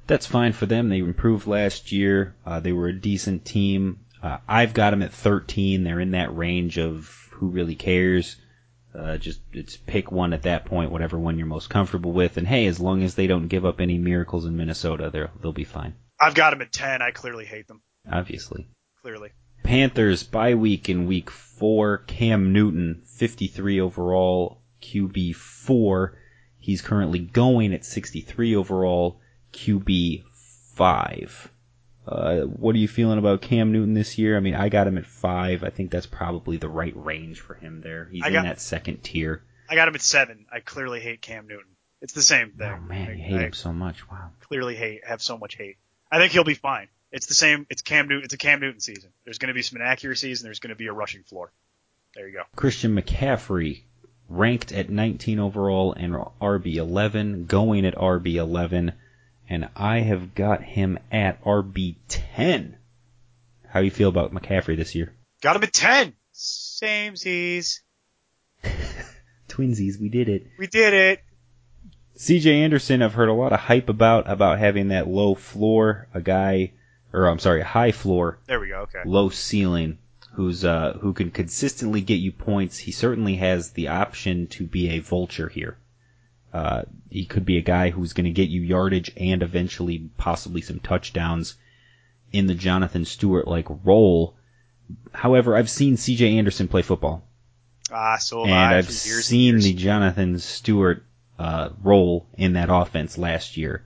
[0.07, 0.89] That's fine for them.
[0.89, 2.35] They improved last year.
[2.47, 4.01] Uh, they were a decent team.
[4.23, 5.85] Uh, I've got them at 13.
[5.85, 8.37] They're in that range of who really cares.
[8.95, 12.37] Uh, just it's pick one at that point, whatever one you're most comfortable with.
[12.37, 15.53] And hey, as long as they don't give up any miracles in Minnesota, they're, they'll
[15.53, 15.95] be fine.
[16.21, 17.03] I've got them at ten.
[17.03, 17.83] I clearly hate them.
[18.11, 18.69] Obviously.
[19.03, 19.31] Clearly.
[19.63, 21.99] Panthers bye week in week four.
[21.99, 26.19] Cam Newton, 53 overall, QB four.
[26.59, 29.21] He's currently going at 63 overall,
[29.53, 30.25] QB
[30.75, 31.51] five.
[32.07, 34.37] Uh, what are you feeling about Cam Newton this year?
[34.37, 35.63] I mean, I got him at five.
[35.63, 38.09] I think that's probably the right range for him there.
[38.11, 39.43] He's I in got- that second tier.
[39.69, 40.47] I got him at seven.
[40.53, 41.71] I clearly hate Cam Newton.
[42.01, 42.69] It's the same thing.
[42.69, 44.09] Oh man, I- you hate I him so much.
[44.11, 44.31] Wow.
[44.41, 45.77] clearly hate have so much hate.
[46.11, 46.89] I think he'll be fine.
[47.13, 47.67] It's the same.
[47.69, 48.25] It's Cam Newton.
[48.25, 49.11] It's a Cam Newton season.
[49.25, 51.53] There's going to be some inaccuracies and there's going to be a rushing floor.
[52.15, 52.43] There you go.
[52.57, 53.83] Christian McCaffrey,
[54.29, 58.93] ranked at 19 overall and RB11, going at RB11,
[59.49, 62.75] and I have got him at RB10.
[63.69, 65.15] How you feel about McCaffrey this year?
[65.43, 66.15] Got him at ten.
[66.33, 67.83] Same Z's.
[69.49, 70.47] Twinsies, we did it.
[70.59, 71.21] We did it.
[72.17, 76.21] CJ Anderson, I've heard a lot of hype about about having that low floor, a
[76.21, 76.73] guy,
[77.13, 78.81] or I'm sorry, a high floor, There we go.
[78.83, 79.03] Okay.
[79.05, 79.99] low ceiling,
[80.33, 82.79] who's uh who can consistently get you points.
[82.79, 85.79] He certainly has the option to be a vulture here.
[86.53, 90.61] Uh, he could be a guy who's going to get you yardage and eventually possibly
[90.61, 91.57] some touchdowns
[92.31, 94.37] in the Jonathan Stewart like role.
[95.13, 97.27] However, I've seen CJ Anderson play football,
[97.91, 101.05] Ah, so have and I I've years and seen the Jonathan Stewart
[101.39, 103.85] uh, role in that offense last year,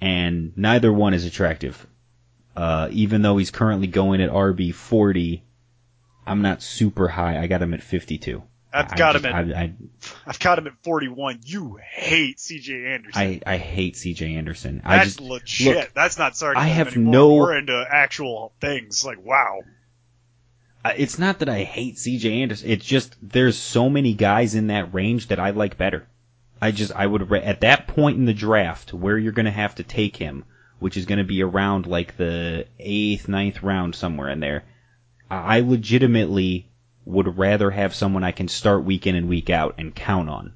[0.00, 1.86] and neither one is attractive.
[2.56, 5.42] Uh, even though he's currently going at RB forty,
[6.26, 7.38] I'm not super high.
[7.40, 8.42] I got him at fifty two.
[8.74, 9.72] I've got him at I, I,
[10.26, 11.40] I've got him at 41.
[11.44, 12.86] You hate C.J.
[12.86, 13.20] Anderson.
[13.20, 14.80] I, I hate CJ Anderson.
[14.84, 15.76] I That's just legit.
[15.76, 17.12] look, That's not sarcasm I have anymore.
[17.12, 19.04] no- We're into actual things.
[19.04, 19.60] Like wow.
[20.96, 22.70] It's not that I hate CJ Anderson.
[22.70, 26.08] It's just there's so many guys in that range that I like better.
[26.60, 29.74] I just I would at that point in the draft where you're going to have
[29.76, 30.44] to take him,
[30.82, 34.64] which is going to be around like the eighth, ninth round somewhere in there.
[35.30, 36.68] I legitimately
[37.04, 40.52] would rather have someone I can start week in and week out and count on.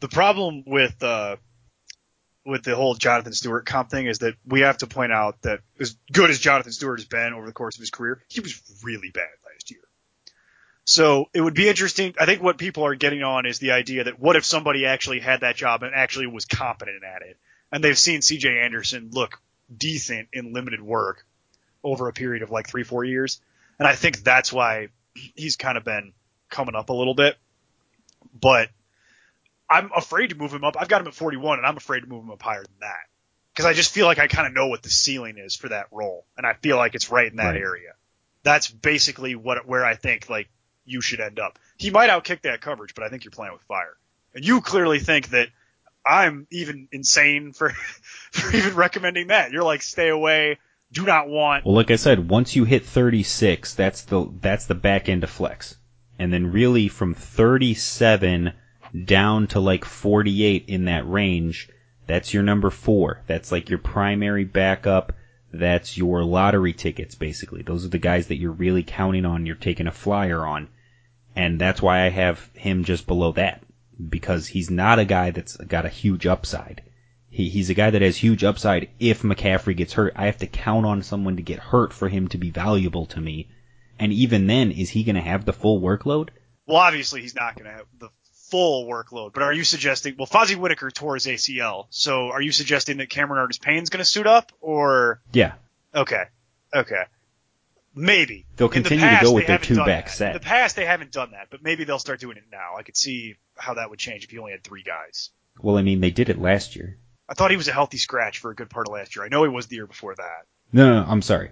[0.00, 1.36] The problem with uh,
[2.44, 5.60] with the whole Jonathan Stewart comp thing is that we have to point out that
[5.78, 8.60] as good as Jonathan Stewart has been over the course of his career, he was
[8.82, 9.80] really bad last year.
[10.84, 12.14] So it would be interesting.
[12.18, 15.20] I think what people are getting on is the idea that what if somebody actually
[15.20, 17.36] had that job and actually was competent at it,
[17.72, 18.58] and they've seen C.J.
[18.60, 19.40] Anderson look
[19.74, 21.26] decent in limited work
[21.84, 23.40] over a period of like three, four years,
[23.78, 26.12] and I think that's why he's kind of been
[26.50, 27.36] coming up a little bit.
[28.40, 28.68] but
[29.70, 30.76] I'm afraid to move him up.
[30.78, 33.00] I've got him at 41, and I'm afraid to move him up higher than that
[33.52, 35.86] because I just feel like I kind of know what the ceiling is for that
[35.92, 37.60] role, and I feel like it's right in that Right.
[37.60, 37.92] area.
[38.44, 40.48] That's basically what where I think like
[40.86, 41.58] you should end up.
[41.76, 43.96] He might outkick that coverage, but I think you're playing with fire,
[44.34, 45.48] and you clearly think that
[46.04, 47.70] I'm even insane for
[48.32, 49.52] for even recommending that.
[49.52, 50.58] You're like, stay away,
[50.92, 51.64] do not want.
[51.64, 55.30] Well, like I said, once you hit 36, that's the that's the back end of
[55.30, 55.76] flex,
[56.18, 58.52] and then really from 37
[59.04, 61.68] down to like 48 in that range,
[62.06, 63.22] that's your number four.
[63.26, 65.12] That's like your primary backup.
[65.52, 67.62] That's your lottery tickets, basically.
[67.62, 69.46] Those are the guys that you're really counting on.
[69.46, 70.68] You're taking a flyer on,
[71.36, 73.62] and that's why I have him just below that
[74.08, 76.82] because he's not a guy that's got a huge upside.
[77.30, 80.12] He, he's a guy that has huge upside if McCaffrey gets hurt.
[80.16, 83.20] I have to count on someone to get hurt for him to be valuable to
[83.20, 83.48] me.
[83.98, 86.30] And even then, is he going to have the full workload?
[86.66, 88.08] Well, obviously he's not going to have the
[88.50, 90.14] full workload, but are you suggesting?
[90.18, 93.98] Well, Fozzy Whittaker tore his ACL, so are you suggesting that Cameron Artis Payne's going
[93.98, 95.52] to suit up, or Yeah.
[95.94, 96.24] okay,
[96.74, 97.02] okay,
[97.94, 100.10] maybe They'll In the continue to go with their two-back that.
[100.10, 100.28] set.
[100.28, 102.76] In the past, they haven't done that, but maybe they'll start doing it now.
[102.78, 105.30] I could see how that would change if he only had three guys.
[105.60, 106.98] Well, I mean, they did it last year.
[107.28, 109.24] I thought he was a healthy scratch for a good part of last year.
[109.24, 110.46] I know he was the year before that.
[110.72, 111.50] No, no, no I'm sorry.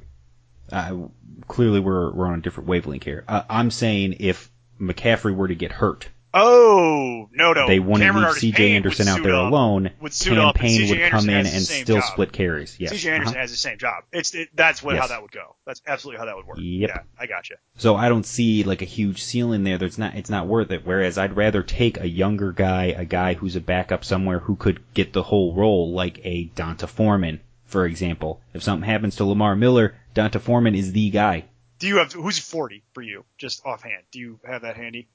[0.73, 1.09] Uh,
[1.47, 3.25] clearly, we're we're on a different wavelength here.
[3.29, 4.51] Uh, I'm saying if
[4.81, 6.09] McCaffrey were to get hurt,
[6.39, 8.73] Oh no, no, they wouldn't Cameron leave C.J.
[8.77, 9.51] Anderson out there up.
[9.51, 9.91] alone.
[10.01, 12.05] Would suit Cam up, and would come in and still job.
[12.05, 12.79] split carries.
[12.79, 12.93] Yes.
[12.93, 13.41] CJ Anderson Uh-huh.
[13.41, 14.05] has the same job.
[14.13, 15.57] It's it, that's what how that would go.
[15.67, 16.59] That's absolutely how that would work.
[16.61, 16.91] Yep.
[16.91, 17.57] Yeah, I got you.
[17.77, 19.79] So I don't see like a huge ceiling there.
[19.79, 20.83] That's not it's not worth it.
[20.85, 24.81] Whereas I'd rather take a younger guy, a guy who's a backup somewhere who could
[24.95, 28.41] get the whole role, like a D'Onta Foreman, for example.
[28.53, 31.45] If something happens to Lamar Miller, D'Onta Foreman is the guy.
[31.79, 33.25] Do you have who's 40 for you?
[33.37, 34.03] Just offhand.
[34.11, 35.09] Do you have that handy?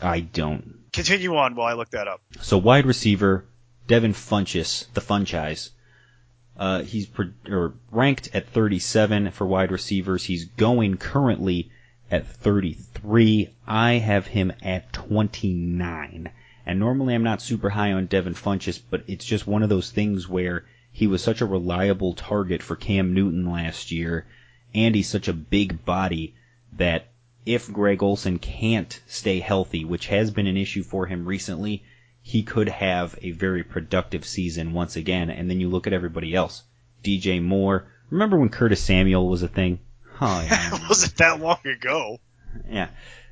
[0.00, 0.80] I don't.
[0.92, 2.20] Continue on while I look that up.
[2.40, 3.44] So wide receiver,
[3.86, 5.70] Devin Funchess, the Funchise.
[6.56, 10.24] Uh, he's pro- or ranked at 37 for wide receivers.
[10.24, 11.70] He's going currently
[12.10, 13.48] at 33.
[13.66, 16.30] I have him at 29.
[16.64, 19.90] And normally I'm not super high on Devin Funchess, but it's just one of those
[19.90, 24.26] things where he was such a reliable target for Cam Newton last year,
[24.74, 26.34] and he's such a big body
[26.74, 27.06] that
[27.44, 31.84] if Greg Olsen can't stay healthy, which has been an issue for him recently,
[32.20, 35.30] he could have a very productive season once again.
[35.30, 36.62] And then you look at everybody else.
[37.02, 37.86] DJ Moore.
[38.10, 39.80] Remember when Curtis Samuel was a thing?
[40.20, 40.88] Oh, yeah.
[40.88, 42.18] Wasn't that long ago?
[42.70, 42.88] yeah.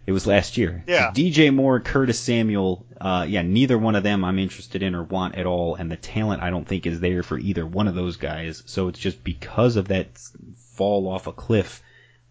[0.06, 0.82] It was last year.
[0.88, 1.12] Yeah.
[1.12, 5.36] DJ Moore, Curtis Samuel, uh, yeah, neither one of them I'm interested in or want
[5.36, 8.16] at all, and the talent I don't think is there for either one of those
[8.16, 8.62] guys.
[8.66, 10.18] So it's just because of that
[10.56, 11.82] fall off a cliff.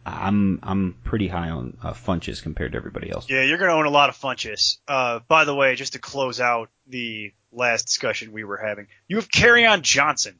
[0.05, 3.29] I'm I'm pretty high on uh, Funchess compared to everybody else.
[3.29, 4.77] Yeah, you're going to own a lot of Funchess.
[4.87, 9.17] Uh, by the way, just to close out the last discussion we were having, you
[9.17, 9.29] have
[9.65, 10.35] on Johnson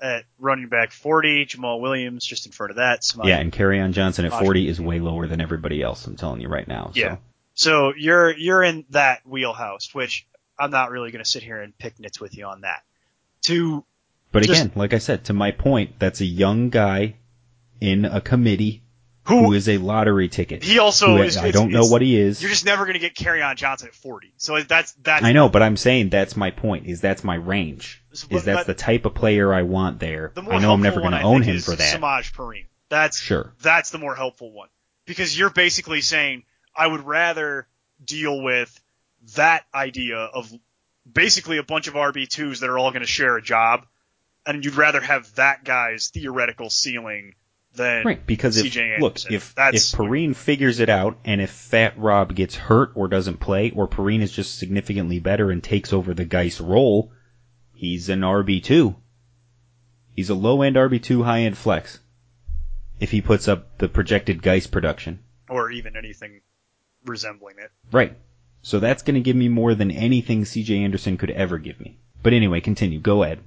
[0.00, 3.04] at running back 40, Jamaal Williams just in front of that.
[3.04, 6.06] Samaj- Yeah, and on Johnson at 40 is way lower than everybody else.
[6.06, 6.90] I'm telling you right now.
[6.92, 7.00] So.
[7.00, 7.16] Yeah.
[7.54, 10.26] So you're you're in that wheelhouse, which
[10.58, 12.82] I'm not really going to sit here and pick nits with you on that.
[13.42, 13.84] To
[14.32, 17.16] But Just- again, like I said, to my point, that's a young guy
[17.80, 18.81] in a committee
[19.24, 20.62] who, who is a lottery ticket.
[20.64, 21.36] he also who is.
[21.36, 22.42] I don't know what he is.
[22.42, 24.32] You're just never going to get carry on Johnson at 40.
[24.36, 26.86] So that's that's I know, but I'm saying that's my point.
[26.86, 28.02] Is that's my range.
[28.10, 30.32] But- Is that's but- the type of player I want there.
[30.34, 32.00] the more I know I'm never going to own him for that.
[32.00, 32.66] Samaje Perine.
[32.88, 33.54] That's Sure.
[33.62, 34.68] that's the more helpful one
[35.06, 36.44] because you're basically saying
[36.76, 37.66] I would rather
[38.04, 38.78] deal with
[39.36, 40.52] that idea of
[41.10, 43.86] basically a bunch of RB2s that are all going to share a job,
[44.44, 47.34] and you'd rather have that guy's theoretical ceiling
[47.74, 51.50] than Right, because if CJ look, if That's- if Perine figures it out, and if
[51.50, 55.92] Fat Rob gets hurt or doesn't play, or Perine is just significantly better and takes
[55.92, 57.12] over the Guice role,
[57.74, 58.96] he's an RB two.
[60.14, 61.98] He's a low end RB two, high end flex.
[63.00, 66.40] If he puts up the projected Guice production, or even anything
[67.04, 67.70] resembling it.
[67.90, 68.16] right?
[68.62, 70.84] So that's going to give me more than anything C.J.
[70.84, 71.98] Anderson could ever give me.
[72.22, 73.00] But anyway, continue.
[73.00, 73.40] Go ahead.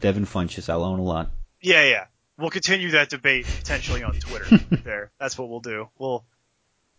[0.00, 1.30] Devin Funchess, I'll own a lot.
[1.62, 2.04] Yeah, yeah.
[2.38, 4.46] We'll continue that debate potentially on Twitter.
[4.84, 5.88] there, that's what we'll do.
[5.98, 6.24] We'll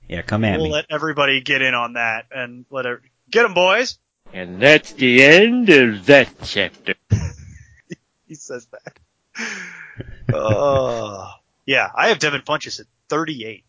[0.08, 0.72] Yeah, come at we'll me.
[0.74, 3.00] let everybody get in on that and let it
[3.32, 3.98] get them, boys.
[4.34, 6.96] And that's the end of that chapter.
[8.28, 10.34] he says that.
[10.36, 11.32] uh,
[11.66, 13.64] yeah, I have Devin Funchess at 38.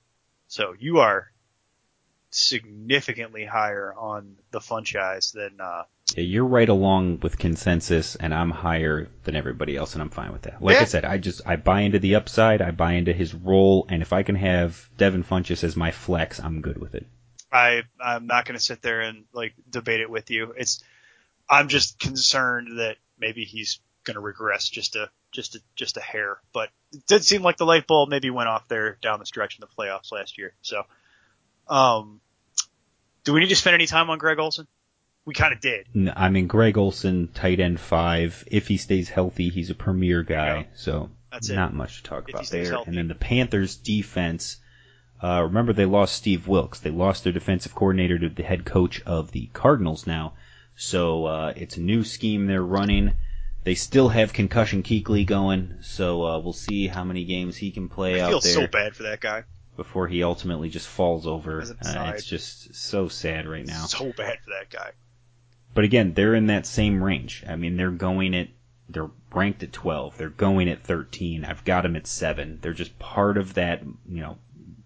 [0.48, 1.30] So you are
[2.30, 5.84] significantly higher on the Funchise than, uh,
[6.16, 10.32] Yeah, you're right along with consensus, and I'm higher than everybody else, and I'm fine
[10.32, 10.62] with that.
[10.62, 10.82] Like Yeah.
[10.82, 14.02] I said, I just I buy into the upside, I buy into his role, and
[14.02, 17.06] if I can have Devin Funchess as my flex, I'm good with it.
[17.52, 20.54] I I'm not going to sit there and like debate it with you.
[20.56, 20.82] It's
[21.48, 26.00] I'm just concerned that maybe he's going to regress just a just a just a
[26.00, 26.38] hair.
[26.52, 29.56] But it did seem like the light bulb maybe went off there down the stretch
[29.58, 30.54] in the playoffs last year.
[30.62, 30.84] So,
[31.70, 32.20] um,
[33.24, 34.66] do we need to spend any time on Greg Olsen?
[35.24, 35.86] We kind of did.
[36.16, 38.42] I mean, Greg Olsen, tight end five.
[38.50, 40.68] If he stays healthy, he's a premier guy.
[40.74, 41.54] So That's it.
[41.56, 42.64] not much to talk If about there.
[42.70, 42.88] healthy.
[42.88, 44.56] And then the Panthers defense.
[45.22, 46.80] Uh, remember they lost Steve Wilks.
[46.80, 50.32] They lost their defensive coordinator to the head coach of the Cardinals now.
[50.76, 53.12] So uh, it's a new scheme they're running.
[53.62, 57.90] They still have concussion Kuechly going, so uh, we'll see how many games he can
[57.90, 59.44] play I out feel there so bad for that guy.
[59.80, 61.62] Before he ultimately just falls over.
[61.62, 63.86] Uh, it's just so sad right now.
[63.86, 64.90] So bad for that guy.
[65.72, 67.42] But again, they're in that same range.
[67.48, 68.48] I mean, they're going at
[68.90, 70.18] they're ranked at 12.
[70.18, 71.46] They're going at 13.
[71.46, 72.58] I've got them at 7.
[72.60, 74.36] They're just part of that, you know,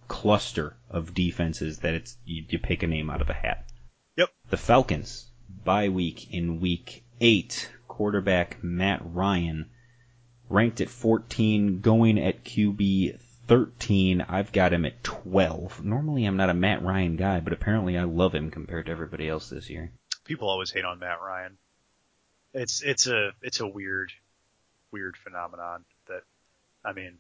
[0.07, 3.72] cluster of defenses that it's you, you pick a name out of a hat.
[4.16, 4.30] Yep.
[4.51, 5.28] The Falcons
[5.64, 7.68] bye week in week 8.
[7.88, 9.70] Quarterback Matt Ryan
[10.49, 14.26] ranked at 14, going at QB 13.
[14.28, 15.84] I've got him at 12.
[15.84, 19.28] Normally I'm not a Matt Ryan guy, but apparently I love him compared to everybody
[19.28, 19.92] else this year.
[20.24, 21.59] People always hate on Matt Ryan.
[22.53, 24.12] It's it's a it's a weird
[24.92, 26.22] weird phenomenon that
[26.84, 27.18] I mean,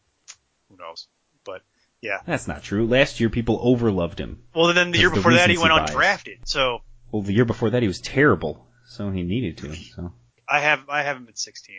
[0.68, 1.08] who knows?
[1.44, 1.62] But
[2.00, 2.20] yeah.
[2.26, 2.86] That's not true.
[2.86, 4.42] Last year, people overloved him.
[4.54, 6.46] Well, then the year Because the before that he went undrafted.
[6.46, 9.74] So Well, the year before that, he was terrible, so he needed to.
[9.74, 10.12] So
[10.48, 11.74] I have I have him at 16.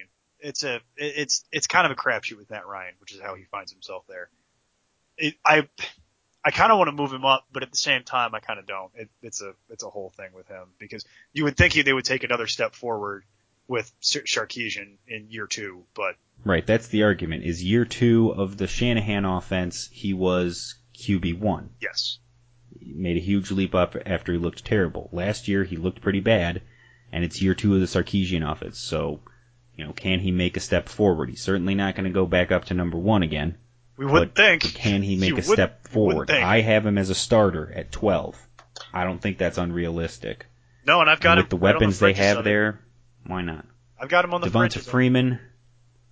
[0.46, 3.46] It's a it's it's kind of a crapshoot with Matt Ryan, which is how he
[3.46, 4.30] finds himself there.
[5.18, 5.68] It, I
[6.44, 8.60] I kind of want to move him up, but at the same time, I kind
[8.60, 8.92] of don't.
[8.96, 11.94] It, it's a it's a whole thing with him because you would think he, they
[11.94, 13.24] would take another step forward
[13.68, 17.44] with Sar- Sarkisian in year two, but right, that's the argument.
[17.44, 21.72] Is year two of the Shanahan offense, he was QB one.
[21.82, 22.20] yes,
[22.80, 25.10] He made a huge leap up after he looked terrible.
[25.12, 26.62] Last year, he looked pretty bad,
[27.12, 28.78] and it's year two of the Sarkisian offense.
[28.78, 29.22] So,
[29.78, 31.30] you know, can he make a step forward?
[31.30, 33.56] He's certainly not going to go back up to number one again.
[33.98, 34.64] we would But think.
[34.76, 36.30] Can he make You a would- step forward?
[36.32, 38.38] I have him as a starter at 12.
[38.94, 40.48] I don't think that's unrealistic.
[40.86, 42.80] no, and I've got And him with the right on weapons they have there,
[43.26, 43.66] why not?
[44.00, 44.84] I've got him on the Devonta of.
[44.86, 45.40] Freeman,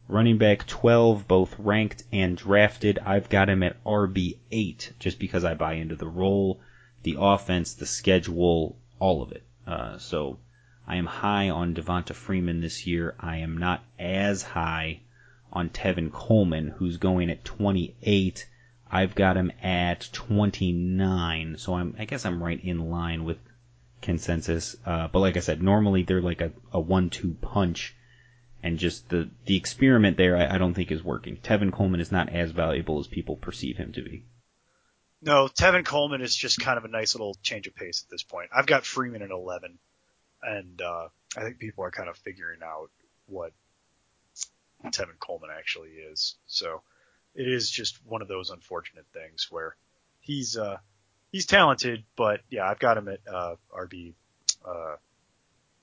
[0.07, 2.99] running back 12, both ranked and drafted.
[2.99, 6.61] I've got him at RB8 just because I buy into the role,
[7.03, 9.43] the offense, the schedule, all of it.
[9.67, 10.39] Uh, so
[10.85, 13.15] I am high on Devonta Freeman this year.
[13.19, 15.01] I am not as high
[15.51, 18.47] on Tevin Coleman, who's going at 28.
[18.91, 23.37] I've got him at 29, so I'm, I guess I'm right in line with
[24.01, 24.75] consensus.
[24.85, 27.95] Uh, but like I said, normally they're like a, a one-two punch,
[28.61, 31.37] and just the the experiment there, I, I don't think is working.
[31.37, 34.25] Tevin Coleman is not as valuable as people perceive him to be.
[35.21, 38.23] No, Tevin Coleman is just kind of a nice little change of pace at this
[38.23, 38.49] point.
[38.53, 39.79] I've got Freeman at 11,
[40.45, 42.89] and uh, I think people are kind of figuring out
[43.27, 43.51] what
[44.85, 46.35] Tevin Coleman actually is.
[46.47, 46.81] So
[47.35, 49.75] it is just one of those unfortunate things where
[50.19, 50.77] he's uh,
[51.31, 54.13] he's talented, but yeah, I've got him at uh, RB
[54.65, 54.95] uh,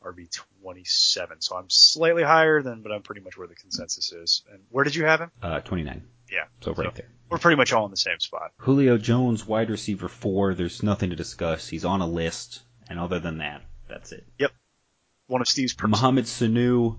[0.04, 0.30] RB
[0.62, 4.42] 27, so I'm slightly higher than, but I'm pretty much where the consensus is.
[4.50, 5.30] And where did you have him?
[5.42, 6.02] Uh, 29,
[6.32, 7.08] Yeah, so right there.
[7.28, 8.52] we're pretty much all in the same spot.
[8.56, 10.54] Julio Jones, wide receiver four.
[10.54, 11.68] There's nothing to discuss.
[11.68, 13.61] He's on a list, and other than that,
[13.91, 14.26] that's it.
[14.38, 14.53] Yep.
[15.26, 15.91] One of Steve's perks.
[15.91, 16.99] Mohamed Sanu,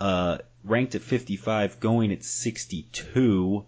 [0.00, 3.64] uh, ranked at 55, going at 62.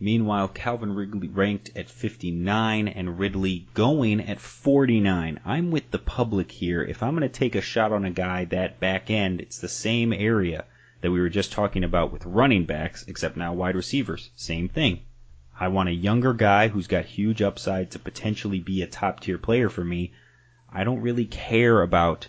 [0.00, 5.40] Meanwhile, Calvin Ridley ranked at 59 and Ridley going at 49.
[5.44, 6.82] I'm with the public here.
[6.82, 9.68] If I'm going to take a shot on a guy that back end, it's the
[9.68, 10.64] same area
[11.00, 14.30] that we were just talking about with running backs, except now wide receivers.
[14.36, 15.00] Same thing.
[15.58, 19.38] I want a younger guy who's got huge upside to potentially be a top tier
[19.38, 20.12] player for me.
[20.72, 22.28] I don't really care about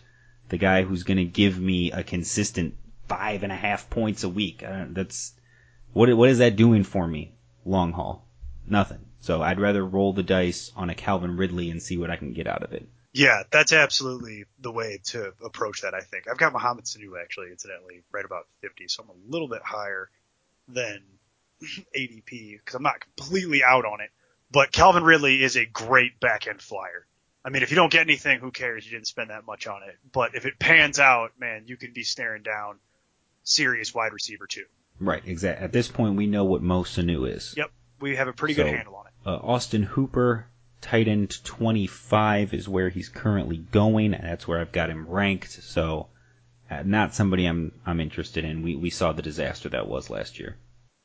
[0.50, 2.76] the guy who's going to give me a consistent
[3.08, 4.64] five and a half points a week.
[4.64, 5.34] That's
[5.94, 7.34] what what is that doing for me
[7.66, 8.28] long haul?
[8.68, 9.06] Nothing.
[9.22, 12.34] So I'd rather roll the dice on a Calvin Ridley and see what I can
[12.34, 12.88] get out of it.
[13.12, 16.30] Yeah, that's absolutely the way to approach that, I think.
[16.30, 20.10] I've got Mohamed Sanu actually, incidentally, right about 50, so I'm a little bit higher
[20.68, 21.02] than
[21.98, 24.12] ADP because I'm not completely out on it.
[24.52, 27.08] But Calvin Ridley is a great back end flyer.
[27.44, 28.86] I mean, if you don't get anything, who cares?
[28.86, 29.98] You didn't spend that much on it.
[30.12, 32.80] But if it pans out, man, you can be staring down
[33.44, 34.66] serious wide receiver too.
[35.00, 35.24] Right.
[35.26, 35.64] Exactly.
[35.64, 37.54] At this point, we know what Mo Sanu is.
[37.56, 37.72] Yep,
[38.02, 39.14] we have a pretty good handle on it.
[39.26, 40.48] Uh, Austin Hooper,
[40.82, 44.14] tight end 25 is where he's currently going.
[44.14, 45.52] and That's where I've got him ranked.
[45.52, 46.08] So,
[46.70, 48.62] uh, not somebody I'm I'm interested in.
[48.62, 50.58] We we saw the disaster that was last year.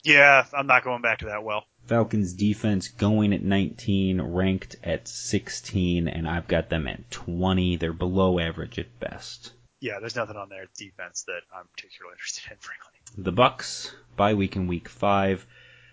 [0.04, 1.64] Yeah, I'm not going back to that well.
[1.86, 7.76] Falcons defense going at 19, ranked at 16, and I've got them at 20.
[7.76, 9.52] They're below average at best.
[9.80, 12.92] Yeah, there's nothing on their defense that I'm particularly interested in, frankly.
[13.18, 15.46] The Bucks bye week in week five.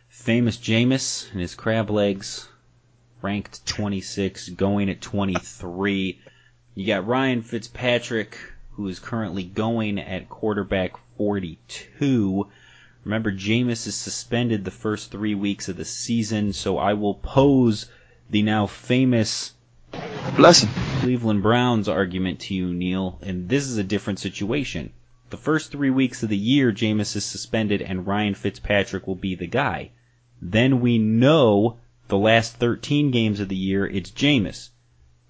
[0.09, 2.47] Famous Jameis and his crab legs,
[3.21, 6.21] ranked 26, going at 23.
[6.75, 8.37] You got Ryan Fitzpatrick,
[8.71, 12.49] who is currently going at quarterback 42.
[13.03, 17.89] Remember, Jameis is suspended the first three weeks of the season, so I will pose
[18.29, 19.53] the now famous
[20.37, 20.69] Bless him.
[21.01, 24.93] Cleveland Browns argument to you, Neil, and this is a different situation.
[25.29, 29.35] The first three weeks of the year, Jameis is suspended, and Ryan Fitzpatrick will be
[29.35, 29.91] the guy.
[30.41, 34.69] Then we know the last 13 games of the year, it's Jameis.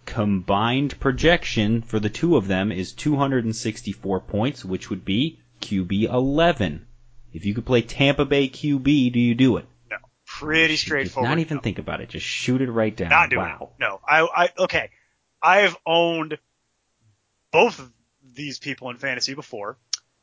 [0.05, 6.85] Combined projection for the two of them is 264 points, which would be QB 11.
[7.33, 9.65] If you could play Tampa Bay QB, do you do it?
[9.89, 11.29] No, pretty straightforward.
[11.29, 11.61] not even no.
[11.61, 12.09] think about it.
[12.09, 13.09] Just shoot it right down.
[13.09, 13.69] Not doing wow.
[13.71, 13.81] it.
[13.81, 14.89] No, I, I, okay.
[15.41, 16.37] I have owned
[17.51, 17.91] both of
[18.33, 19.77] these people in fantasy before.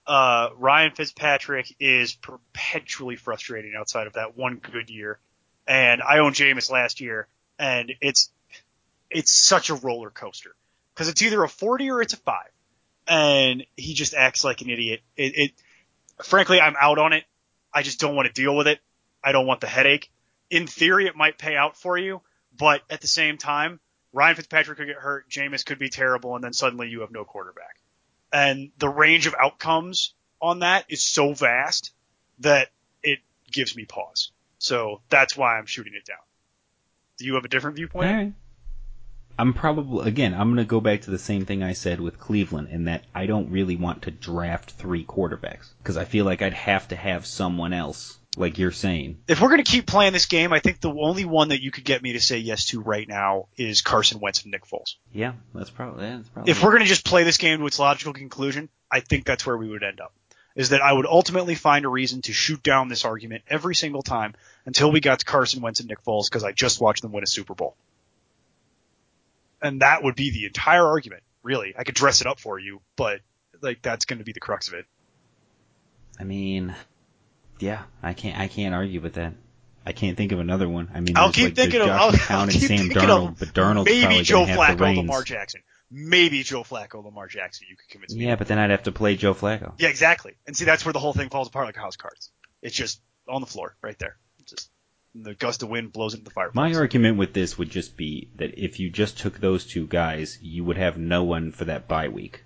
[0.06, 5.18] Uh, Ryan Fitzpatrick is perpetually frustrating outside of that one good year.
[5.66, 7.28] And I owned Jameis last year
[7.58, 8.30] and it's,
[9.10, 10.54] it's such a roller coaster.
[10.94, 12.42] Cause it's either a 40 or it's a 5.
[13.06, 15.00] And he just acts like an idiot.
[15.16, 15.52] It, it,
[16.22, 17.24] frankly, I'm out on it.
[17.72, 18.80] I just don't want to deal with it.
[19.22, 20.10] I don't want the headache.
[20.50, 22.22] In theory, it might pay out for you,
[22.56, 23.80] but at the same time,
[24.12, 27.24] Ryan Fitzpatrick could get hurt, Jameis could be terrible, and then suddenly you have no
[27.24, 27.78] quarterback.
[28.32, 31.92] And the range of outcomes on that is so vast
[32.40, 32.68] that
[33.02, 33.18] it
[33.50, 34.32] gives me pause.
[34.58, 36.16] So that's why I'm shooting it down.
[37.18, 38.08] Do you have a different viewpoint?
[39.38, 40.34] I'm probably again.
[40.34, 43.04] I'm going to go back to the same thing I said with Cleveland, in that
[43.14, 46.96] I don't really want to draft three quarterbacks because I feel like I'd have to
[46.96, 49.18] have someone else, like you're saying.
[49.28, 51.70] If we're going to keep playing this game, I think the only one that you
[51.70, 54.96] could get me to say yes to right now is Carson Wentz and Nick Foles.
[55.12, 56.50] Yeah, that's probably yeah, that's probably.
[56.50, 59.46] If we're going to just play this game to its logical conclusion, I think that's
[59.46, 60.12] where we would end up.
[60.56, 64.02] Is that I would ultimately find a reason to shoot down this argument every single
[64.02, 64.34] time
[64.66, 67.22] until we got to Carson Wentz and Nick Foles because I just watched them win
[67.22, 67.76] a Super Bowl.
[69.60, 71.74] And that would be the entire argument, really.
[71.76, 73.20] I could dress it up for you, but
[73.60, 74.86] like that's going to be the crux of it.
[76.20, 76.74] I mean,
[77.58, 78.38] yeah, I can't.
[78.38, 79.34] I can't argue with that.
[79.86, 80.90] I can't think of another one.
[80.94, 83.54] I mean, I'll keep like thinking of I'll, I'll keep Sam thinking Darnold, of but
[83.54, 84.96] Darnold's maybe probably Joe gonna have the Flacco.
[84.96, 85.62] Lamar Jackson.
[85.90, 87.66] Maybe Joe Flacco, Lamar Jackson.
[87.70, 88.26] You could convince me.
[88.26, 89.72] Yeah, but then I'd have to play Joe Flacco.
[89.78, 90.34] Yeah, exactly.
[90.46, 92.30] And see, that's where the whole thing falls apart like a house cards.
[92.60, 94.16] It's just on the floor, right there.
[94.40, 94.70] It's just
[95.14, 96.54] the gust of wind blows into the fireplace.
[96.54, 100.38] My argument with this would just be that if you just took those two guys,
[100.42, 102.44] you would have no one for that bye week.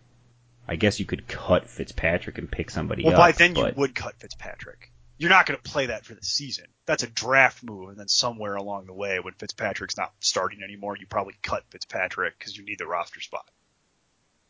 [0.67, 3.13] I guess you could cut Fitzpatrick and pick somebody else.
[3.13, 3.29] well, up.
[3.29, 4.93] by then you would cut Fitzpatrick.
[5.19, 6.67] You're not going to play that for the season.
[6.87, 10.97] That's a draft move, and then somewhere along the way, when Fitzpatrick's not starting anymore,
[10.97, 13.49] you probably cut Fitzpatrick because you need the roster spot.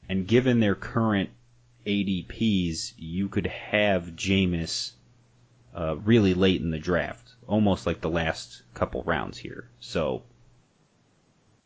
[0.09, 1.31] And given their current
[1.87, 4.93] ADPs, you could have Jameis
[5.75, 9.69] uh, really late in the draft, almost like the last couple rounds here.
[9.81, 10.23] So,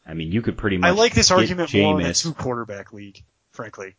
[0.07, 0.89] I mean, you could pretty much.
[0.89, 3.23] I like this argument more in a two quarterback league,
[3.53, 3.95] frankly.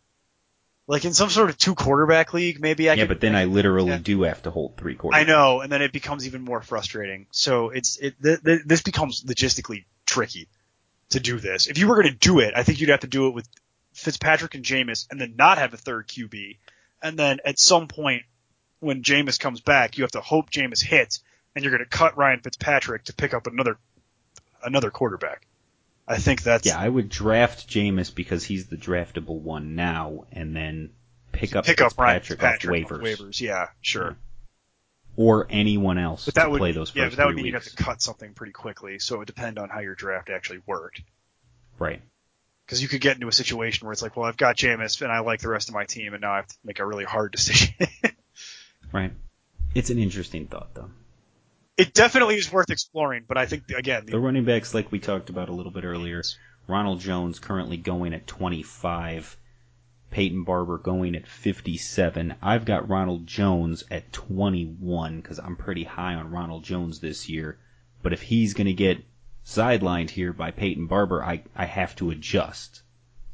[0.89, 3.09] Like in some sort of two quarterback league, maybe I yeah, could.
[3.09, 3.99] but then I literally yeah.
[4.01, 5.19] do have to hold three quarters.
[5.19, 7.28] I know, and then it becomes even more frustrating.
[7.32, 10.47] So it's it th- th- this becomes logistically tricky
[11.09, 11.67] to do this.
[11.67, 13.47] If you were going to do it, I think you'd have to do it with
[13.91, 16.57] Fitzpatrick and Jameis, and then not have a third QB,
[17.01, 18.23] and then at some point
[18.80, 21.21] when Jameis comes back, you have to hope Jameis hits,
[21.58, 23.80] and you're going to cut Ryan Fitzpatrick to pick up another
[24.64, 25.47] another quarterback.
[26.08, 30.55] I think that's Yeah, I would draft Jameis because he's the draftable one now, and
[30.55, 30.91] then
[31.32, 33.41] pick up pick up Ryan Fitzpatrick Fitzpatrick off off waivers, waivers.
[33.41, 34.16] Yeah, sure.
[35.16, 37.45] or anyone else But that to would play those first yeah, but that would mean
[37.45, 38.99] you'd have to cut something pretty quickly.
[38.99, 41.01] So it would depend on how your draft actually worked.
[41.80, 42.01] Right.
[42.68, 45.12] Because you could get into a situation where it's like, well, I've got Jameis and
[45.12, 47.05] I like the rest of my team, and now I have to make a really
[47.05, 47.74] hard decision.
[48.91, 49.12] Right.
[49.74, 50.89] It's an interesting thought, though.
[51.78, 54.99] It definitely is worth exploring, but I think again, The the, running backs, like we
[54.99, 56.23] talked about a little bit earlier,
[56.67, 59.38] Ronald Jones currently going at 25,
[60.09, 62.36] Peyton Barber going at 57.
[62.41, 67.59] I've got Ronald Jones at 21 because I'm pretty high on Ronald Jones this year.
[68.01, 69.03] But if he's going to get
[69.45, 72.82] sidelined here by Peyton Barber, I, I have to adjust.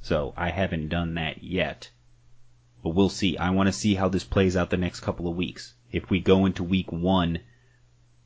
[0.02, 1.90] So I haven't done that yet.
[2.84, 3.38] But we'll see.
[3.38, 5.74] I want to see how this plays out the next couple of weeks.
[5.92, 7.40] If we go into week one,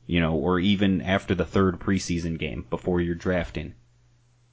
[0.08, 3.74] you know, or even after the third preseason game before you're drafting.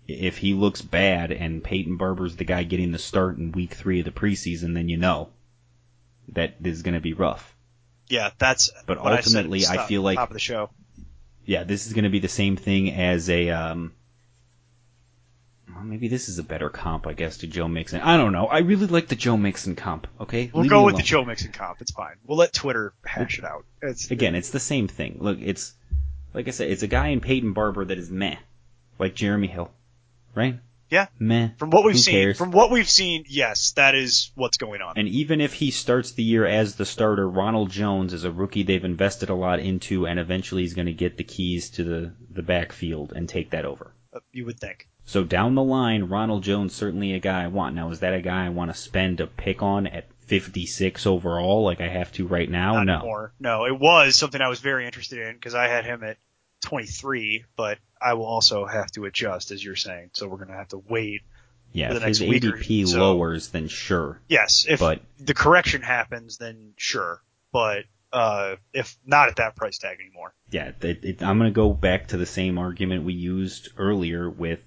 [0.07, 3.99] If he looks bad and Peyton Barber's the guy getting the start in week three
[3.99, 5.29] of the preseason, then you know
[6.33, 7.55] that this is going to be rough.
[8.09, 8.69] Yeah, that's.
[8.85, 10.69] But what I said ultimately, I feel like- top of the show.
[11.45, 13.49] Yeah, this is going to be the same thing as a.
[13.49, 13.93] Um,
[15.73, 18.01] well, maybe this is a better comp, I guess, to Joe Mixon.
[18.01, 18.45] I don't know.
[18.45, 20.07] I really like the Joe Mixon comp.
[20.21, 21.03] Okay, We'll Leave go with the.
[21.03, 21.81] Joe Mixon comp.
[21.81, 22.15] It's fine.
[22.25, 23.65] We'll let Twitter hash it out.
[23.81, 25.17] It's Again, it's the same thing.
[25.19, 25.73] Look, it's
[26.33, 28.35] like I said, it's a guy in Peyton Barber that is meh,
[28.99, 29.71] like Jeremy Hill,
[30.35, 30.59] right?
[30.89, 31.07] Yeah.
[31.17, 31.49] Meh.
[31.57, 32.13] from what we've Who seen.
[32.13, 32.37] cares?
[32.37, 34.93] From what we've seen, yes, that is what's going on.
[34.97, 38.61] And even if he starts the year as the starter, Ronald Jones is a rookie
[38.63, 42.13] they've invested a lot into, and eventually he's going to get the keys to the,
[42.29, 43.93] the backfield and take that over.
[44.13, 44.87] Uh, you would think.
[45.05, 47.75] So down the line, Ronald Jones certainly a guy I want.
[47.75, 51.63] Now, is that a guy I want to spend a pick on at 56 overall,
[51.63, 52.73] like I have to right now?
[52.73, 52.95] Not no.
[52.97, 53.33] anymore.
[53.39, 56.17] No, it was something I was very interested in because I had him at
[56.61, 60.09] 23, but I will also have to adjust, as you're saying.
[60.13, 61.21] So we're going to have to wait.
[61.71, 62.99] Yeah, the if his next week or ADP so.
[62.99, 64.21] lowers, then sure.
[64.27, 67.21] Yes, if But- the correction happens, then sure.
[67.51, 71.55] But uh, if not at that price tag anymore, Yeah, it, it, I'm going to
[71.55, 74.59] go back to the same argument we used earlier with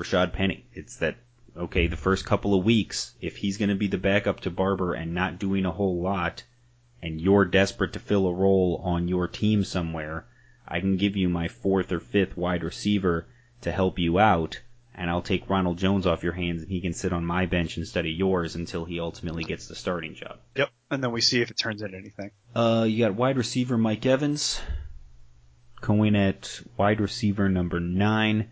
[0.00, 0.64] Rashad Penny.
[0.72, 1.16] It's that,
[1.56, 4.94] okay, the first couple of weeks, if he's going to be the backup to Barber
[4.94, 6.42] and not doing a whole lot,
[7.02, 10.26] and you're desperate to fill a role on your team somewhere,
[10.66, 13.26] I can give you my fourth or fifth wide receiver
[13.62, 14.60] to help you out,
[14.94, 17.76] and I'll take Ronald Jones off your hands and he can sit on my bench
[17.76, 20.38] instead of yours until he ultimately gets the starting job.
[20.54, 20.70] yep.
[20.90, 22.30] And then we see if it turns into anything.
[22.54, 24.60] Uh, you got wide receiver Mike Evans
[25.80, 28.50] going at wide receiver number nine.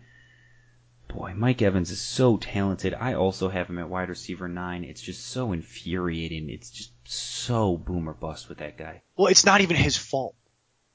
[1.09, 2.93] Boy, Mike Evans is so talented.
[2.93, 4.83] I also have him at wide receiver nine.
[4.83, 6.49] It's just so infuriating.
[6.51, 9.01] It's just so boomer bust with that guy.
[9.17, 10.35] Well, it's not even his fault.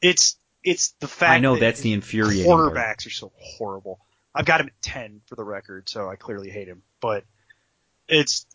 [0.01, 1.33] It's it's the fact.
[1.33, 2.73] I know that that's the infuriating part.
[2.73, 3.99] Quarterbacks are so horrible.
[4.33, 6.83] I've got him at 10 for the record, so I clearly hate him.
[7.01, 7.25] But
[8.09, 8.47] it's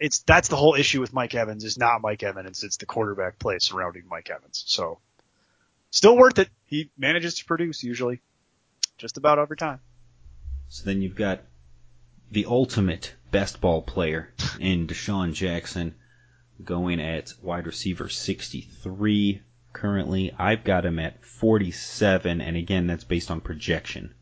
[0.00, 2.64] it's that's the whole issue with Mike Evans is not Mike Evans.
[2.64, 4.64] It's the quarterback play surrounding Mike Evans.
[4.66, 4.98] So
[5.90, 6.48] still worth it.
[6.66, 8.20] He manages to produce usually,
[8.98, 9.78] just about every time.
[10.74, 11.44] So then you've got
[12.32, 15.94] the ultimate best ball player in DeSean Jackson
[16.64, 20.34] going at wide receiver 63 currently.
[20.36, 24.14] I've got him at 47, and again, that's based on projection.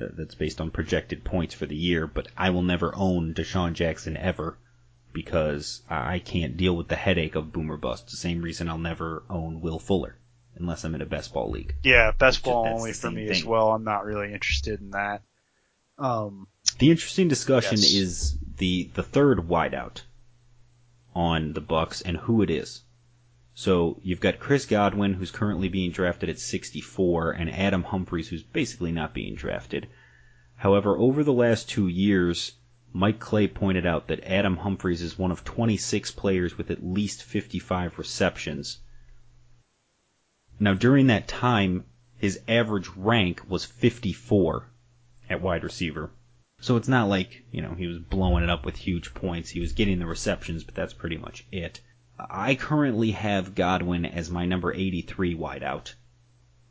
[0.00, 3.72] Uh, that's based on projected points for the year, but I will never own DeSean
[3.72, 4.58] Jackson ever
[5.12, 8.08] because I can't deal with the headache of boomer bust.
[8.08, 10.16] The same reason I'll never own Will Fuller
[10.54, 11.74] unless I'm in a best ball league.
[11.82, 13.72] Yeah, best ball only for me as well.
[13.72, 15.22] I'm not really interested in that.
[16.02, 16.48] Um,
[16.78, 17.92] The interesting discussion Yes.
[17.94, 20.02] is the the third wideout
[21.14, 22.82] on the Bucks and who it is.
[23.54, 28.42] So you've got Chris Godwin, who's currently being drafted at 64, and Adam Humphries, who's
[28.42, 29.88] basically not being drafted.
[30.56, 32.52] However, over the last two years,
[32.92, 37.22] Mike Clay pointed out that Adam Humphries is one of 26 players with at least
[37.22, 38.78] 55 receptions.
[40.58, 41.84] Now, during that time,
[42.16, 44.71] his average rank was 54
[45.28, 46.10] at wide receiver.
[46.60, 49.50] So it's not like, you know, he was blowing it up with huge points.
[49.50, 51.80] He was getting the receptions, but that's pretty much it.
[52.18, 55.94] I currently have Godwin as my number 83 wideout.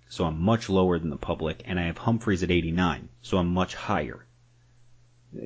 [0.07, 3.47] So I'm much lower than the public, and I have Humphries at 89, so I'm
[3.47, 4.25] much higher.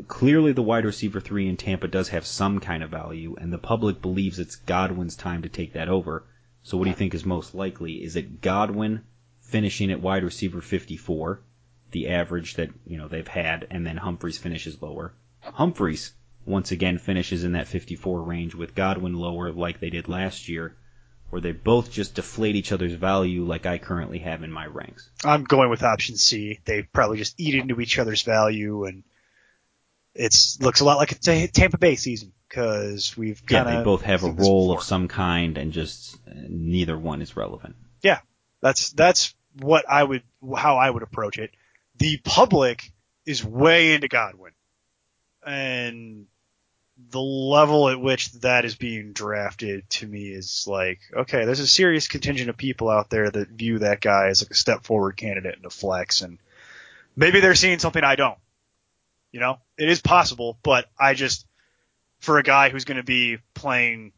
[0.07, 3.57] Clearly the wide receiver 3 in Tampa does have some kind of value, and the
[3.57, 6.25] public believes it's Godwin's time to take that over.
[6.63, 8.03] So what do you think is most likely?
[8.03, 9.03] Is it Godwin
[9.39, 11.41] finishing at wide receiver 54,
[11.91, 15.13] the average that you know they've had, and then Humphries finishes lower.
[15.41, 16.13] Humphries
[16.45, 20.75] once again finishes in that 54 range with Godwin lower, like they did last year,
[21.29, 25.09] where they both just deflate each other's value, like I currently have in my ranks.
[25.23, 26.59] I'm going with option C.
[26.65, 29.03] They probably just eat into each other's value, and
[30.13, 33.83] it's looks a lot like a Tampa Bay season because we've Yeah, kind of they
[33.83, 37.75] both have a role of some kind, and just uh, neither one is relevant.
[38.01, 38.19] Yeah,
[38.61, 40.23] that's that's what I would
[40.55, 41.51] how I would approach it.
[41.97, 42.91] The public
[43.25, 44.51] is way into Godwin,
[45.45, 46.27] and
[47.11, 51.67] the level at which that is being drafted to me is like, okay, there's a
[51.67, 55.17] serious contingent of people out there that view that guy as like a step forward
[55.17, 56.39] candidate and a flex, and
[57.15, 58.37] maybe they're seeing something I don't.
[59.31, 61.45] You know, it is possible, but I just,
[62.19, 64.13] for a guy who's going to be playing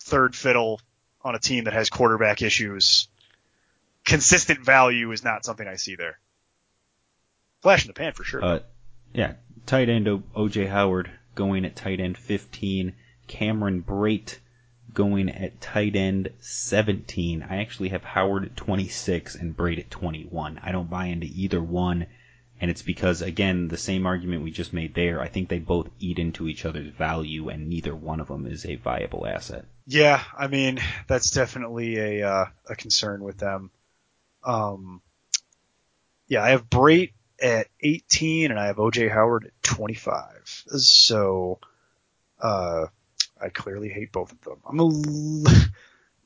[0.00, 0.80] third fiddle
[1.22, 3.08] on a team that has quarterback issues,
[4.04, 6.18] consistent value is not something I see there.
[7.62, 8.44] Flash in the pan for sure.
[8.44, 8.58] Uh,
[9.14, 9.34] yeah,
[9.66, 12.92] tight end o- OJ Howard going at tight end 15.
[13.28, 14.38] Cameron Brate
[14.92, 17.46] going at tight end 17.
[17.48, 20.60] I actually have Howard at 26 and Brate at 21.
[20.62, 22.06] I don't buy into either one,
[22.60, 25.20] And it's because, again, the same argument we just made there.
[25.20, 28.66] I think they both eat into each other's value, and neither one of them is
[28.66, 29.64] a viable asset.
[29.86, 33.70] Yeah, I mean that's definitely a uh, a concern with them.
[34.44, 35.00] Um,
[36.28, 37.12] yeah, I have Brate
[37.42, 40.64] at 18 and I have OJ Howard at 25.
[40.78, 41.58] So,
[42.40, 42.86] uh,
[43.40, 44.58] I clearly hate both of them.
[44.68, 45.64] I'm a, l-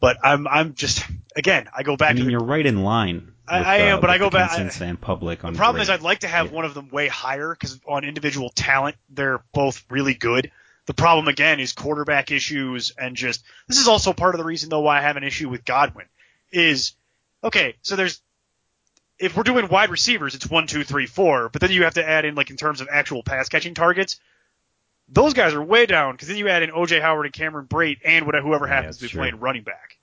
[0.00, 1.02] but I'm I'm just
[1.34, 2.10] again I go back.
[2.10, 3.32] I mean, to the, you're right in line.
[3.48, 5.80] I- with, I am, uh, but I go back- I- and public on The problem
[5.82, 6.52] is I'd like to have Yeah.
[6.52, 10.50] one of them way higher because on individual talent they're both really good.
[10.86, 14.68] The problem again is quarterback issues and just this is also part of the reason
[14.68, 16.06] though why I have an issue with Godwin
[16.52, 16.92] is
[17.42, 17.76] okay.
[17.82, 18.20] So there's
[19.18, 22.06] if we're doing wide receivers, it's one, two, three, four, but then you have to
[22.08, 24.20] add in like in terms of actual pass catching targets.
[25.08, 27.98] Those guys are way down because then you add in OJ Howard and Cameron Brate
[28.04, 29.20] and whatever whoever Yeah, happens to be true.
[29.20, 29.98] playing running back,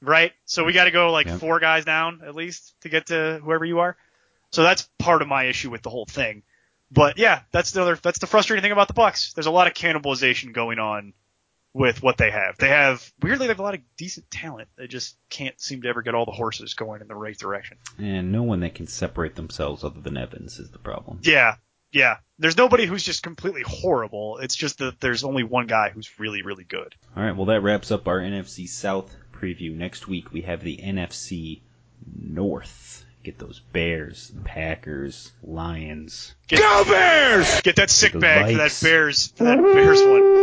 [0.00, 0.32] right?
[0.44, 1.40] So we got to go like Yep.
[1.40, 3.96] four guys down at least to get to whoever you are.
[4.50, 6.44] So that's part of my issue with the whole thing.
[6.92, 9.32] But yeah, that's the other that's the frustrating thing about the Bucks.
[9.32, 11.12] There's a lot of cannibalization going on
[11.74, 12.56] with what they have.
[12.56, 14.68] They have weirdly they have a lot of decent talent.
[14.78, 17.76] They just can't seem to ever get all the horses going in the right direction.
[17.98, 21.18] And no one that can separate themselves other than Evans is the problem.
[21.22, 21.56] Yeah.
[21.92, 22.18] Yeah.
[22.38, 24.38] There's nobody who's just completely horrible.
[24.38, 26.94] It's just that there's only one guy who's really, really good.
[27.16, 29.76] All right, well that wraps up our NFC South preview.
[29.76, 31.60] Next week we have the NFC
[32.06, 33.04] North.
[33.24, 36.34] Get those Bears, Packers, Lions.
[36.46, 37.62] Get, Go Bears!
[37.62, 40.33] Get that sick Those bag for that Bears for that Bears one.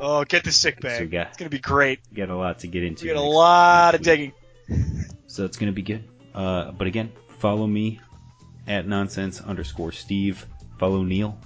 [0.00, 1.10] Oh, get the sick So bag.
[1.10, 2.00] got- It's gonna be great.
[2.10, 3.04] We got a lot to get into.
[3.06, 4.32] We got a lot of digging.
[5.26, 6.02] So it's going to be good.
[6.34, 8.00] Uh, but again, follow me
[8.66, 10.44] at nonsense underscore Steve.
[10.78, 11.38] Follow Neil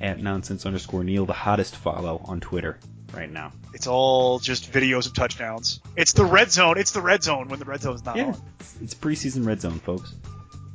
[0.00, 2.78] at nonsense underscore Neil, the hottest follow on Twitter
[3.12, 3.52] right now.
[3.74, 5.80] It's all just videos of touchdowns.
[5.94, 6.78] It's the red zone.
[6.78, 8.42] It's the red zone when the red zone's not Yeah, on.
[8.60, 10.14] it's, it's preseason red zone, folks.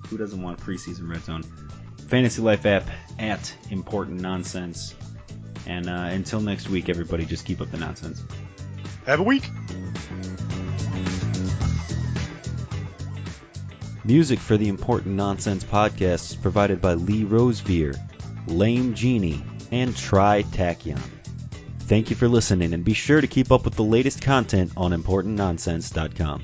[0.09, 1.41] Who doesn't want preseason red zone?
[2.07, 2.83] Fantasy Life app
[3.17, 4.93] at important nonsense.
[5.65, 8.23] And uh, until next week, everybody, just keep up the nonsense.
[9.05, 9.49] Have a week.
[14.03, 17.99] Music for the Important Nonsense podcast is provided by Lee Rosevear,
[18.47, 21.01] Lame Genie, and Try Tachyon.
[21.79, 24.91] Thank you for listening, and be sure to keep up with the latest content on
[24.91, 26.43] ImportantNonsense.com.